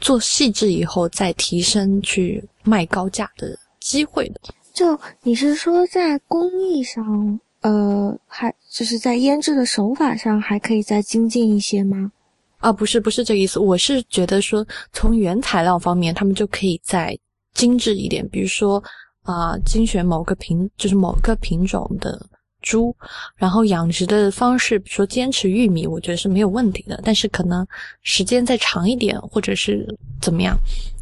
[0.00, 4.40] 做细致以后再提升去卖高价的机会的。
[4.72, 12.10] 就你是说在工艺上，呃，还就是在腌制的手法上还可以再精进一些吗？
[12.58, 17.18] 啊，不是，不是这个意思，我是觉得说从原材料方面，他们就可以再
[17.52, 18.82] 精致一点，比如说。
[19.22, 22.24] 啊，精选某个品，就是某个品种的
[22.60, 22.94] 猪，
[23.36, 27.00] 然后养殖的方式，比如说坚持玉米，我觉得是没有问题的。
[27.04, 27.66] 但是可能
[28.02, 29.86] 时间再长一点，或者是
[30.20, 30.56] 怎么样。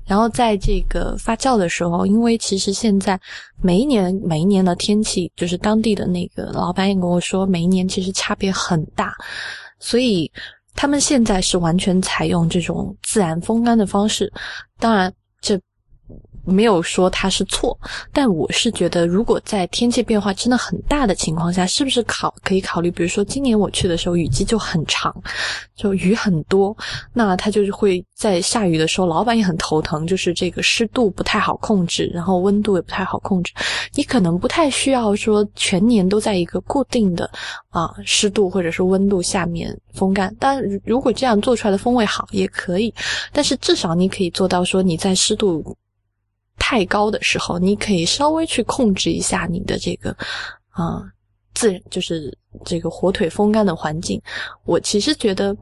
[0.07, 3.21] 然后在这个发酵的时候，因为其实现在
[3.63, 9.15] 每一年每一年的天气，就是当地的那个老板也跟我说，每一年其实差别很大，
[9.79, 10.29] 所以
[10.75, 14.33] 他们现在是完全采用这种自然风干的方式。
[14.81, 15.13] 当然，
[16.51, 17.79] 没有说它是错，
[18.13, 22.91] 但我是觉得，如果在天气变化真的很大的情况下，是不是考可以考虑？
[22.91, 25.15] 比如说今年我去的时候，雨季就很长，
[25.77, 26.77] 就雨很多，
[27.13, 33.53] 那它就是会在下雨的时候，老板也很头疼，就是这个湿度不太好控制，然后温度也不太好控制。
[33.95, 37.31] 你可能不太需要说全年都在一个固定的
[37.69, 42.93] 啊湿度或者是温度下面风干，但如果这样做出来的风味好也可以，
[43.33, 45.77] 但是至少你可以做到说你在湿度。
[46.71, 50.17] 太高的时候，你可以稍微去控制一下你的这个，
[50.69, 51.03] 啊，
[51.53, 52.33] 自然就是
[52.65, 54.23] 这个火腿风干的环境。
[54.65, 55.57] 我其实觉得，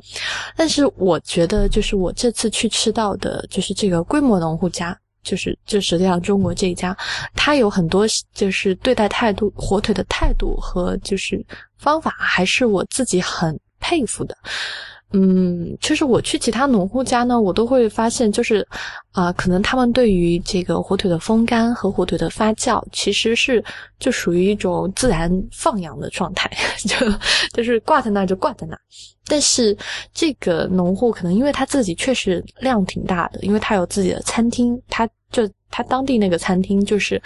[0.54, 6.94] 但是我觉得，就是我这次去吃到的，就是这个规模农户家，就是就实际上中国这一家，
[7.34, 11.42] 他有很多就是对待态度，火腿的态度和就是
[11.78, 14.36] 方法，还是我自己很佩服的。
[15.12, 18.66] 嗯，其实我去其他农户家呢，我都会发现，就是，
[19.12, 23.64] 啊，可能他们对于这个火腿的风干和火腿的发酵，其实是
[23.98, 26.50] 就属于一种自然放养的状态，
[26.86, 26.94] 就
[27.54, 28.78] 就是挂在那就挂在那。
[29.26, 29.74] 但是
[30.12, 37.20] 这个农户可能因为他自己确实量挺大的，因为他有自己的餐厅，他就他当地那个餐厅就是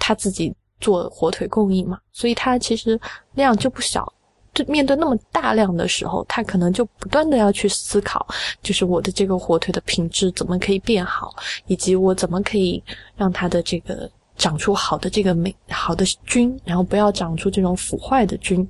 [0.00, 3.00] 他自己做火腿供应嘛，所以他其实
[3.34, 4.12] 量就不小。
[4.54, 8.26] 就面对那么大量的时候，他可能就不断的要去思考，
[8.62, 11.34] 就是我的这个火腿的品质怎么可以变好，
[11.66, 12.82] 以及我怎么可以
[13.16, 18.68] 让它的这个长出好的这个美好的菌，然后不要长出这种腐坏的菌。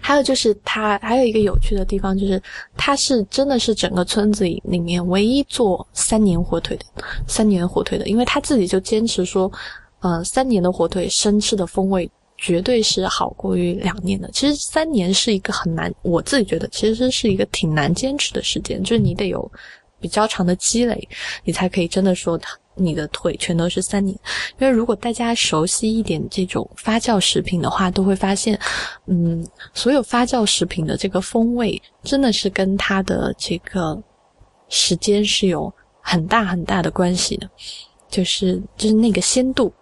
[0.00, 2.42] 还有就是他还有一个有趣的地方，就是
[2.76, 6.84] 他是真的是整个村子里面唯一做三年火腿的，
[7.26, 9.50] 三年火腿的，因为他自己就坚持说，
[10.00, 12.10] 嗯，三年的火腿生吃的风味。
[12.44, 14.30] 绝对是好过于两年的。
[14.30, 19.50] 其实三年是一个很难，我自己觉得其实是一个挺难坚持的时间，就是你得有
[19.98, 21.08] 比较长的积累，
[21.42, 22.38] 你才可以真的说
[22.74, 24.14] 你的腿全都是三年。
[24.58, 28.60] 因为如果大家熟悉一点这种发酵食品的话，都会发现，
[29.06, 33.98] 嗯，所有发酵食品的这个风味真的是跟它的这个
[34.68, 37.48] 时间是有很大很大的关系的，
[38.10, 39.72] 就是就是那个鲜度。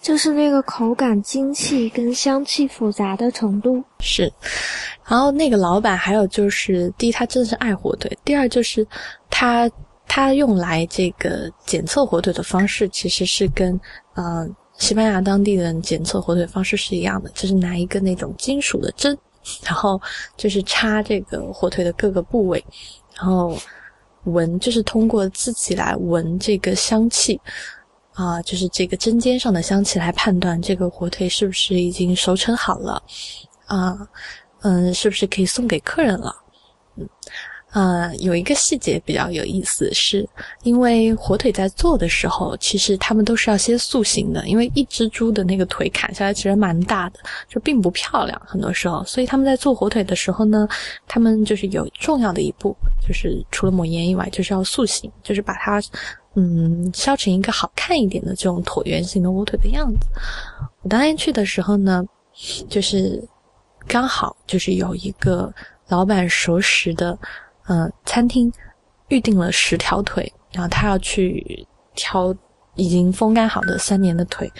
[0.00, 4.32] 就是那个口感精细跟香气复杂的程度是，
[5.06, 8.86] 然后那个老板还有就是，第一他真的是爱火腿，第二就是
[9.28, 9.70] 他
[10.08, 13.78] 他用来这个检测火腿的方式其实是跟
[14.14, 19.16] 嗯西班牙当地人检测火腿方式是一样的，就是拿一个那种金属的针，
[19.62, 20.00] 然后
[20.34, 22.64] 就是插这个火腿的各个部位，
[23.14, 23.54] 然后
[24.24, 27.38] 闻就是通过自己来闻这个香气。
[28.20, 33.02] 啊，就是这个针尖上的香气来判断这个火腿是不是已经熟成好了，
[33.64, 33.96] 啊，
[34.60, 36.36] 嗯，是不是可以送给客人了？
[36.96, 37.08] 嗯，
[37.70, 40.28] 啊，有一个细节比较有意思，是
[40.64, 50.68] 因为火腿在做的时候，其实他们都是要先塑形的，因为一只猪的那个腿砍下来其实蛮大的，就并不漂亮，很多时候，所以他们在做火腿的时候呢，
[51.08, 55.80] 他们就是有重要的一步，就是除了抹盐以外，就是要塑形，就是把它。
[56.34, 60.06] 嗯，削成一个好看一点的这种椭圆形的火腿的样子。
[60.82, 62.04] 我当天去的时候呢，
[62.68, 63.22] 就是
[63.86, 65.52] 刚好就是有一个
[65.88, 67.18] 老板熟识的，
[67.66, 68.52] 嗯，餐厅
[69.08, 72.34] 预定了十条腿，然后他要去挑
[72.76, 74.50] 已经风干好的三年的腿。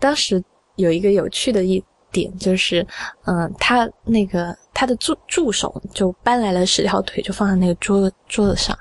[0.00, 0.42] 当时
[0.74, 2.84] 有一个有趣的一点就是，
[3.26, 8.76] 嗯，他那个他的助助手就搬来了十条腿，就放在那个桌桌子上，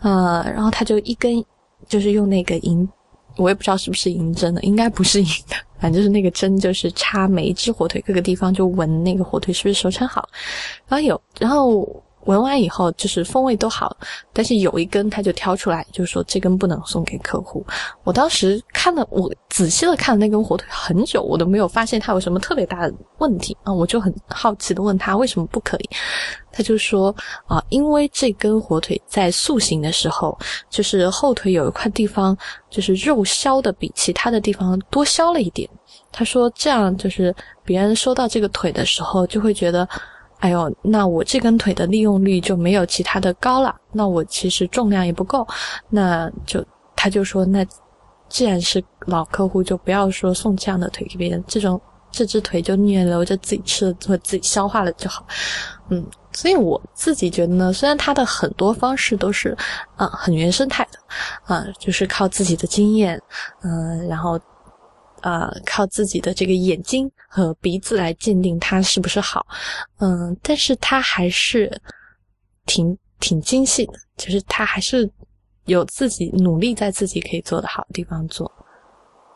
[0.00, 1.42] 呃，然后他就一根
[1.88, 2.88] 就是用那个银，
[3.36, 10.28] 我也不知道是不是银针的，应该不是银的，反正就是那个针，就是插每一只火腿各个地方，就闻那个火腿是不是熟成好，
[10.86, 11.84] 然后有，然后。
[12.28, 13.96] 闻完以后就是风味都好，
[14.34, 17.66] 但是有一根他就挑出来，就是说这根不能送给客户。
[18.04, 23.72] 我当时看了，我仔细的看了那根火腿很久，我都没有发现它有什么特别大的问题啊！
[23.72, 25.88] 我就很好奇的问他为什么不可以，
[26.52, 27.16] 他就说
[27.46, 32.36] 啊，因为这根火腿在塑形的时候，就是后腿有一块地方
[32.68, 35.66] 就是肉削的比其他的地方多削了一点。
[36.12, 39.88] 他说这样就是别人收到这个腿的时候就会觉得。
[40.38, 43.74] 哎呦，那我这根腿的利用率就没有其他的高了。
[43.92, 45.46] 那我其实重量也不够，
[45.88, 46.64] 那就
[46.94, 47.66] 他就说，那
[48.28, 51.42] 既然是老客户，就不要说送这样的腿给别人。
[51.48, 51.80] 这种
[52.12, 55.26] 这只腿就宁愿留着自己吃了或自己消化了就好。
[55.88, 59.56] 嗯，所以我自己觉得呢，虽然他的很多方式都是
[59.96, 63.20] 啊很原生态的，啊就是靠自己的经验，
[63.62, 64.38] 嗯，然后。
[65.22, 69.44] 呃，靠自己的这个眼睛和鼻子来鉴定它是不是好，
[69.98, 71.80] 嗯，但是它还是
[72.66, 75.10] 挺挺精细的，就是它还是
[75.64, 78.50] 有自己努力在自己可以做的好的地方做。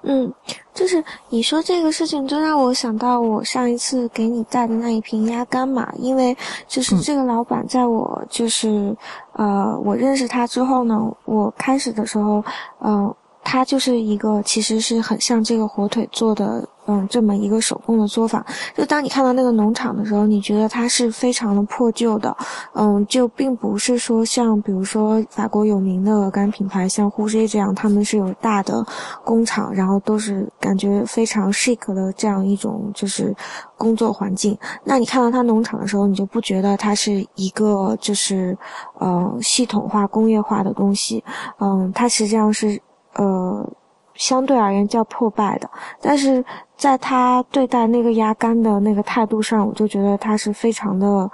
[0.04, 0.32] 嗯，
[0.72, 6.36] 就是你说这个事情，就让我想到我上一次给你带的那一瓶鸭肝嘛，因为
[6.68, 8.96] 就是这个老板在我就是
[9.34, 12.44] 呃我认识他之后呢，我开始的时候，
[12.84, 13.12] 嗯。
[13.44, 18.44] 它就是一个，其实是很像这个火腿做的，嗯，这么一个手工的作坊。
[18.74, 22.34] 就当你看到那个农场的时候，你觉得它是非常的破旧的，
[22.74, 28.84] 嗯，就并不是说像比如说法国有名的鹅肝品牌，像 h u g 这样，他们是有大的
[29.24, 33.34] 工厂，然后都是感觉非常 chic 的这样一种就是
[33.76, 34.56] 工作环境。
[34.84, 38.56] 那你看到它农场的时候，你就不觉得它是一个就是，
[38.98, 41.22] 呃，系统化工业化的东西，
[41.58, 42.80] 嗯，它实际上是。
[43.14, 43.68] 呃，
[44.14, 45.68] 相对而言较破败的，
[46.00, 46.44] 但是
[46.76, 51.30] 在他对待那个压杆的那个态度上，我就觉得他是非常的，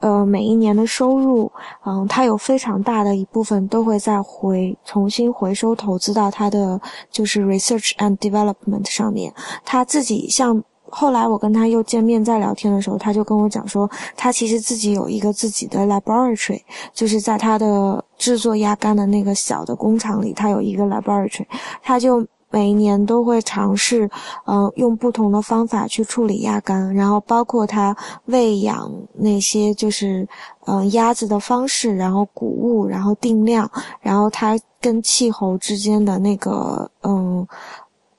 [0.00, 1.50] 呃，每一年的收入，
[1.84, 9.32] 嗯，他有非常大的一部分都会再回重新回收投资到他的就是 research and development 上面，
[9.64, 10.62] 他自己像。
[10.90, 16.60] 后来我跟他又见面再聊天的时候，他就跟我讲说，他其实自己有一个自己的 laboratory，
[16.92, 21.46] 就是在他的制作鸭肝的那个小的工厂里，他有一个 laboratory，
[21.80, 24.10] 他就每一年都会尝试，
[24.46, 30.28] 嗯，用不同的方法去处理鸭肝，然后包括他喂养那些就是
[30.66, 33.70] 嗯鸭子的方式，然后谷物，然后定量，
[34.00, 37.46] 然后他跟气候之间的那个嗯。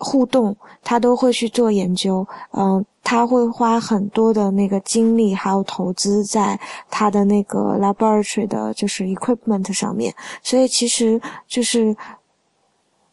[0.04, 10.12] 互动，他都会去做研究，嗯，他会花很多的那个精力，还有投资在他的那个 laboratory 的，就是 equipment 上面。
[10.42, 11.96] 所以其实就是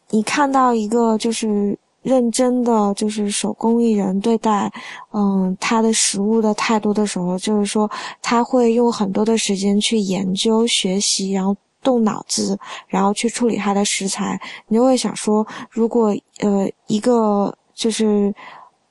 [0.09, 4.73] 你看到一个就是认真的，就是手工艺人对待，
[5.13, 7.91] 嗯，他的食物的态度的时候，就是说
[8.23, 11.55] 他会用很多的时间去研究、学习，然后。
[11.83, 12.59] 动脑子，
[12.89, 18.35] 然后去处理它的食材，你就会想说，如果呃一个就是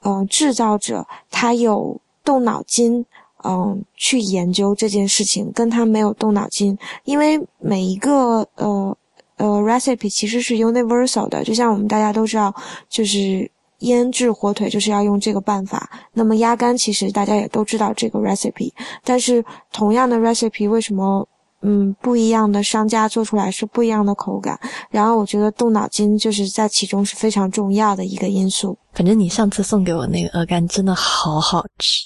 [0.02, 3.06] 呃制造者他有动脑筋，
[3.44, 8.98] 嗯，去研究这件事情，跟他没有动脑筋，因为每一个呃
[9.36, 12.54] 呃 recipe 其实是 universal 的，就像我们大家都知道，
[12.88, 18.72] 就是腌制火腿就是要用这个办法，那么鸭肝其实大家也都知道这个 recipe，
[19.04, 21.28] 但是同样的 recipe 为什么？
[21.62, 24.60] 嗯，不一样的商家做出来是不一样的口感，
[24.92, 28.78] 然后我觉得动脑筋就是在其中是非常重要的一个因素。
[28.94, 32.04] 反正你上次送给我那个鹅肝真的好好吃。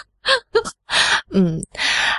[1.30, 1.62] 嗯，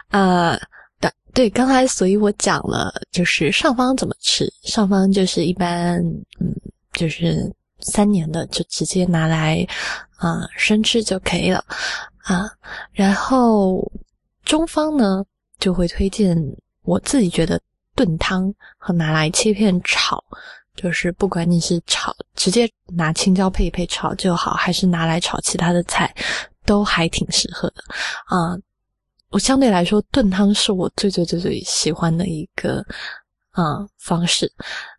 [0.09, 0.55] 啊，
[0.99, 5.97] 对对，刚才所以我讲了，就是上方怎么吃，上方就是一般，
[6.39, 6.53] 嗯，
[6.93, 9.67] 就是三年的就直接拿来
[10.17, 11.65] 啊生吃就可以了
[12.23, 12.47] 啊，
[12.93, 13.91] 然后
[14.45, 15.25] 中方呢。
[15.59, 16.37] 就会推荐
[16.83, 17.59] 我自己觉得
[17.95, 20.23] 炖汤和拿来切片炒，
[20.75, 26.13] 就是不管你是炒直接拿青椒配一配炒就好，还是拿来炒其他的菜，
[26.65, 27.83] 都还挺适合的
[28.25, 28.57] 啊。
[29.29, 32.83] 我相对来说炖汤是我最最最最喜欢的一个
[33.51, 34.51] 啊方式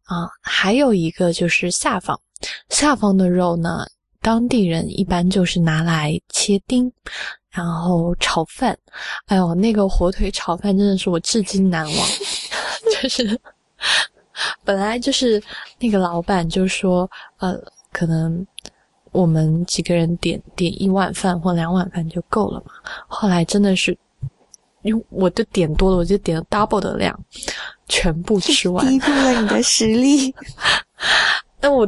[0.04, 0.28] 啊。
[0.40, 2.20] 还有一个就是下方，
[2.68, 3.84] 下方的肉呢，
[4.20, 6.92] 当地人一般就是拿来切丁。
[7.52, 8.78] 然后炒饭，
[9.26, 12.08] 哎呦，那个火腿炒饭真的是我至今难忘。
[13.02, 13.40] 就是
[14.64, 15.42] 本来就是
[15.80, 17.60] 那个老板就说，呃，
[17.90, 18.46] 可能
[19.10, 22.70] 我们几个人点点一碗饭或两碗饭就够了嘛。
[23.08, 23.98] 后来真的是，
[24.82, 27.18] 因为我就点多了，我就点了 double 的量，
[27.88, 30.32] 全部吃完， 低估了你的实力。
[31.58, 31.84] 但我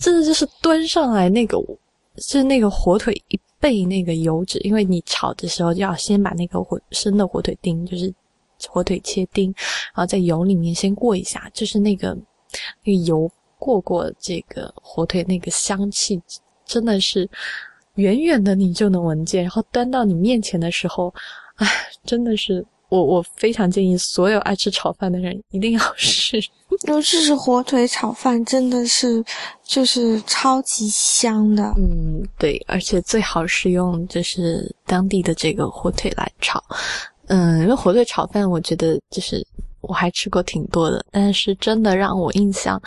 [0.00, 8.12] 真的就是端上来那个，就是那个火腿一倍那个油脂，因为你炒的时候要先把那个火生的火腿丁，就是
[8.68, 9.52] 火腿切丁，
[9.94, 12.16] 然后在油里面先过一下，就是那个
[12.84, 16.20] 那个油过过这个火腿那个香气。
[16.64, 17.26] 真的是
[17.94, 21.14] 远远的你就能闻见，然后端到你面前的时候，
[21.54, 21.66] 唉，
[22.04, 26.42] 真的是我我非常建议所有爱吃炒饭的人一定要 试。
[26.86, 29.24] 尤其是火腿炒饭，真的是
[29.62, 31.74] 就是超级香的。
[31.76, 36.62] 嗯，对，而且最好是用就是当地的这个火腿来炒。
[37.28, 39.46] 嗯，因为火腿炒饭，我觉得就是
[39.80, 42.80] 我还吃过挺多的，但是真的让我印象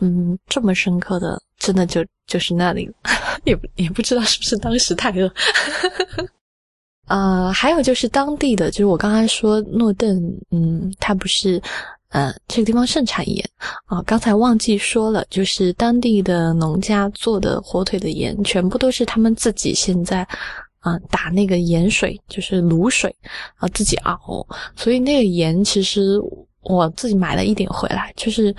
[0.00, 2.04] 嗯这么深刻的，真的就。
[2.24, 2.88] 就是那里，
[3.44, 5.30] 也也不知道是不是当时太饿。
[7.12, 10.16] 呃，还有就是当地的，就是我刚才说诺顿，
[10.50, 11.60] 嗯，它不是，
[12.08, 13.46] 呃，这个地方盛产盐
[13.84, 14.00] 啊。
[14.06, 20.26] 刚才忘记说了，就是当地的农家做的火腿的盐，全部都是他们自己现在
[20.78, 23.14] 啊打那个盐水，就是卤水，
[23.56, 24.46] 啊自己熬。
[24.74, 26.18] 所以那个盐其实
[26.62, 28.54] 我自己买了一点回来，就是。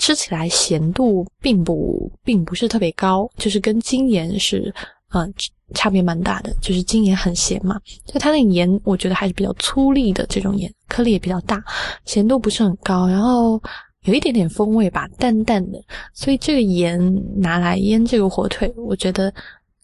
[0.00, 4.72] 吃起来咸度并不并不是特别高，就是跟精盐是，
[5.12, 5.34] 嗯，
[5.74, 6.54] 差别蛮大的。
[6.60, 11.62] 就是精盐很咸嘛，就它那个盐，我觉得还是比较粗粒的这种盐，颗粒也比较大，
[12.04, 13.60] 咸度不是很高，然后
[14.04, 15.78] 有一点点风味吧，淡淡的。
[16.12, 17.00] 所以这个盐
[17.36, 19.32] 拿来腌这个火腿，我觉得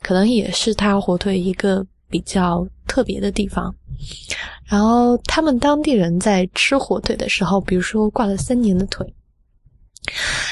[0.02, 3.74] 可能也是它火腿一个比较特别的地方。
[4.66, 9.06] 然后他们当地人在吃火腿的时候，比如说挂了三年的腿。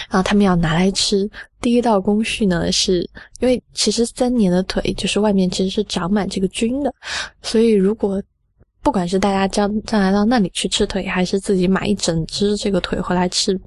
[0.09, 1.31] 然后他们要拿来吃，
[1.61, 3.09] 第一道工序呢，是
[3.41, 6.95] 因为其实三年的腿就是外面其实是长满这个菌的，
[7.43, 8.23] 所以如果
[8.83, 13.59] 不管是大家将将来到那里去吃腿，还是自己买一整只这个腿回来吃，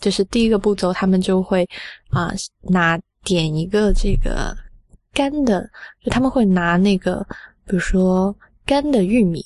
[0.00, 1.68] 就是第一个步骤，他们就会
[2.10, 2.32] 啊
[2.62, 4.56] 拿点一个这个
[5.12, 5.68] 干的，
[6.02, 7.26] 就他们会拿那个
[7.66, 8.34] 比如说
[8.64, 9.44] 干的玉米。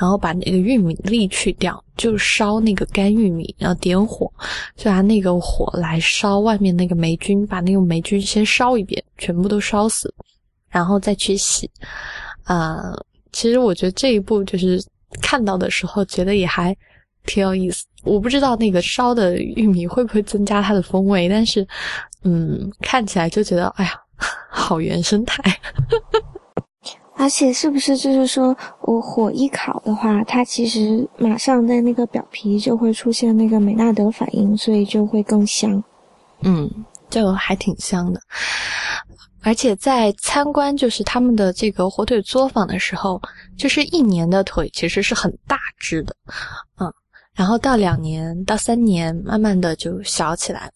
[0.00, 4.32] 然后把那个玉米粒去掉，就烧那个干玉米，然后点火，
[4.74, 10.10] 就拿那个火来烧外面那个霉菌，把那个霉菌先烧一遍，全部都烧死，
[10.70, 11.70] 然后再去洗。
[12.44, 12.94] 啊，
[13.30, 14.82] 其实我觉得这一步就是
[15.20, 16.74] 看到的时候觉得也还
[17.26, 17.84] 挺有意思。
[18.02, 21.68] 我不知道那个烧的玉米会不会增加它的风味，但是
[22.24, 23.92] 嗯，看起来就觉得哎呀，
[24.48, 25.60] 好原生态。
[27.20, 35.84] 而且是不是就是说我火一烤的话，它其实马上在那个表皮就会出现那个美纳德反应，所以就会更香。
[36.40, 36.66] 嗯，
[37.10, 38.18] 就还挺香的。
[39.42, 43.20] 而且在参观就是他们的这个火腿作坊的时候，
[43.54, 46.16] 就是一年的腿其实是很大只的，
[46.80, 46.90] 嗯，
[47.34, 50.72] 然后到两年到三年，慢慢的就小起来了。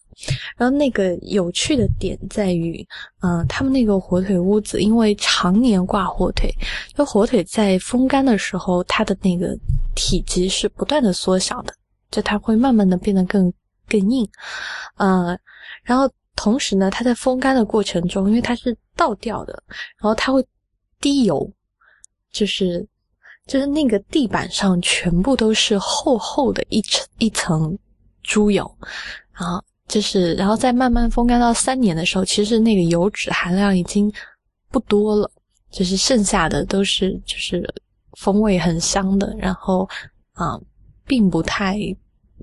[0.57, 2.85] 然后那个有趣的点在于，
[3.21, 6.49] 嗯，他们那个火腿屋子，因为常年挂火腿，
[6.91, 9.57] 因为火腿在风干的时候，它的那个
[9.93, 11.73] 体积是不断的缩小的，
[12.09, 13.51] 就它会慢慢的变得更
[13.89, 14.27] 更硬，
[14.97, 15.37] 嗯，
[15.83, 19.61] 然后同时呢，它在风干的过程中，因为它是倒吊的，
[19.97, 20.45] 然后它会
[21.01, 21.51] 滴油，
[22.31, 22.87] 就是
[23.45, 27.77] 就是那个地板上全部都是厚厚的一层一层
[28.23, 28.77] 猪油，
[29.33, 29.61] 然后。
[29.87, 34.11] 就是，然后再慢慢风干到三年的时候，其实那个油脂含量已经
[34.69, 35.29] 不多了，
[35.69, 37.71] 就是剩下的都是就是
[38.13, 39.87] 风味很香的，然后
[40.33, 40.59] 啊，
[41.05, 41.77] 并不太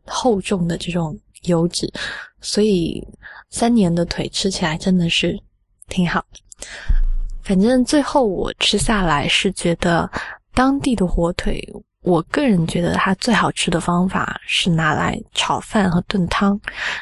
[0.06, 1.92] 厚重的这种油脂，
[2.40, 3.04] 所以
[3.50, 5.38] 三年的腿吃起来真的是
[5.88, 6.66] 挺好的。
[7.42, 10.08] 反正最后我吃下来是觉得
[10.54, 11.60] 当地的火腿。
[12.02, 16.60] 我个人觉得它最好吃的方法是拿来炒饭和炖汤，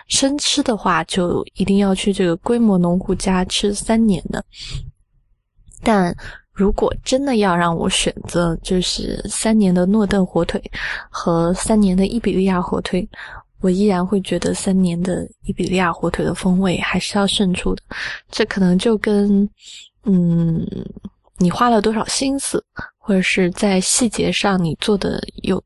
[0.08, 4.44] 生吃的话就一定要去这个规模农户家吃三年的。
[5.82, 6.14] 但
[6.52, 10.62] 如果真的要让我选择，就是三年的诺顿火腿
[11.08, 13.08] 和三年的伊比利亚火腿，
[13.60, 17.82] 我依然会觉得三年的伊比利亚火腿的风味还是要胜出的。
[18.30, 19.48] 这可能就跟，
[20.04, 20.66] 嗯。
[21.42, 22.62] 你花了多少心思，
[23.10, 25.60] 或者是在细节上你做的有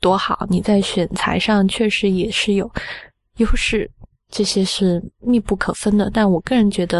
[0.00, 0.46] 多好？
[0.50, 2.70] 你在选材上确实也是有
[3.38, 3.90] 优势，
[4.28, 6.10] 这些是密不可分的。
[6.12, 6.98] 但我个人觉得，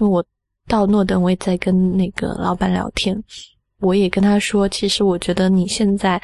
[0.00, 0.26] 因为我
[0.66, 3.16] 到诺登，我也在跟那个老板聊天，
[3.78, 6.20] 我也跟他说，其实我觉得你现在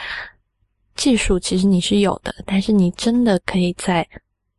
[0.96, 4.04] 技术其实你是有的，但是你真的可以再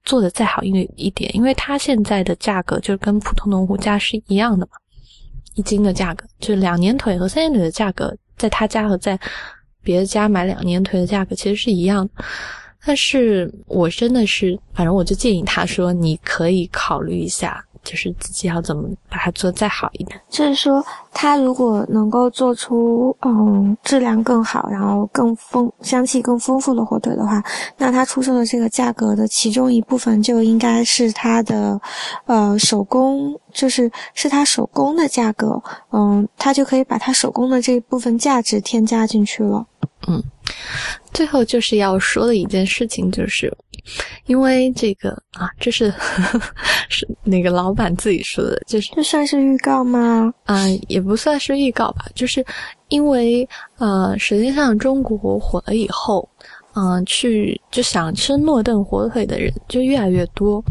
[0.05, 4.71] 做的再好，一一点，因为他现在的价格就跟普通农户价是一样的嘛。
[5.55, 9.17] 一斤的价格，就两年腿和三年腿的价格，在他家和在
[9.81, 12.09] 别的家买两年腿的价格其实是一样。
[12.85, 17.63] 但是我真的是，反正我就建议他说，你可以考虑一下。
[17.83, 20.19] 就是自己要怎么把它做再好一点。
[20.29, 27.43] 就是说，他如果能够做出嗯质量更好，然后更丰香气更丰富的火腿的话，
[27.77, 31.79] 那他出售的这个价格的其中一部分就应该是他的
[32.25, 35.61] 呃手工，就是是他手工的价格。
[35.91, 39.65] 嗯，他就可以把他手工的这一部分价值添加进去了。
[40.07, 40.23] 嗯，
[41.13, 43.55] 最后就是要说的一件事情就是。
[44.25, 45.93] 因为这个啊，这是
[46.89, 50.33] 是那个老板自己说的，就是这算是预告吗？
[50.45, 52.45] 啊，也不算是预告吧，就是
[52.87, 56.27] 因为呃，实际上中国火了以后，
[56.75, 60.63] 嗯，去就想吃诺顿火腿的人就越来越多，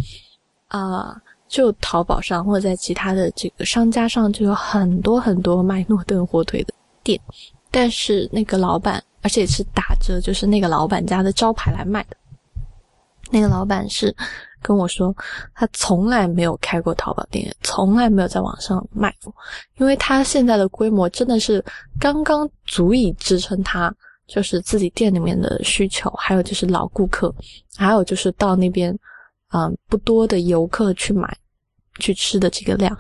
[0.69, 1.15] 啊，
[1.49, 7.21] 就淘宝上或者在其他的这个商家上就有很多很多卖诺顿火腿的店，
[7.71, 12.17] 但是那个老板，而且是打着，就是那个老板家的招牌来卖的。
[13.33, 14.15] 那个老板是
[14.61, 15.13] 跟我说，
[15.55, 19.35] 他从来没有开过淘宝店，从来没有在网上卖过，
[19.79, 21.65] 因为他现在的规模真的是
[21.99, 23.93] 刚刚足以支撑他，
[24.29, 27.35] 就是自己店里面的需求，还有就是老顾客，
[27.75, 28.97] 还有就是到那边，
[29.53, 31.35] 嗯，不多的游客去买
[31.99, 32.97] 去吃的这个量，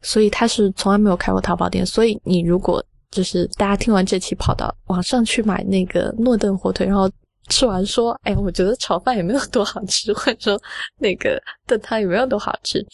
[0.00, 1.84] 所以他是从来没有开过淘宝店。
[1.84, 7.10] 所以你如果就是大家听完这期跑到网上去买那个诺顿火腿，然后。
[7.52, 10.58] 吃完说：“哎，我觉得炒饭也没有多好吃，或者说
[10.98, 12.84] 那个炖汤也没有多好吃，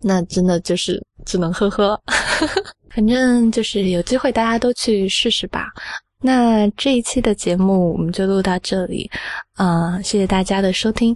[0.00, 2.00] 那真的就是只能呵呵。
[2.94, 5.66] 反正就是有机会大家都去试试吧。
[6.22, 9.10] 那这一期的节目我们就录到这里，
[9.56, 11.14] 啊，谢谢大家的收听。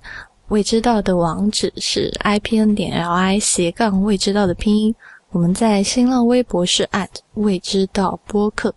[0.48, 4.94] 未知道的网址是 i p n 点 l i 斜杠未知道的拼音。
[5.30, 8.74] 我们在新浪微博是 at 未知道播客，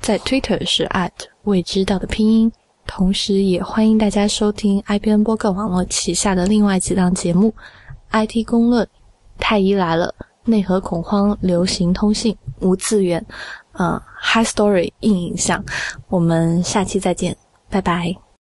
[0.00, 1.10] 在 Twitter 是 at
[1.42, 2.52] 未知道的拼音。”
[2.86, 7.52] 同时，也欢迎大家收听 IBN 播客网络旗下的另外几档节目
[8.12, 8.86] ：IT 公论、
[9.38, 10.14] 太医来了、
[10.44, 13.24] 内核恐慌、流行通信、无次元、
[13.72, 15.64] 呃，High Story 硬影像。
[16.08, 17.36] 我们下期再见，
[17.68, 18.23] 拜拜。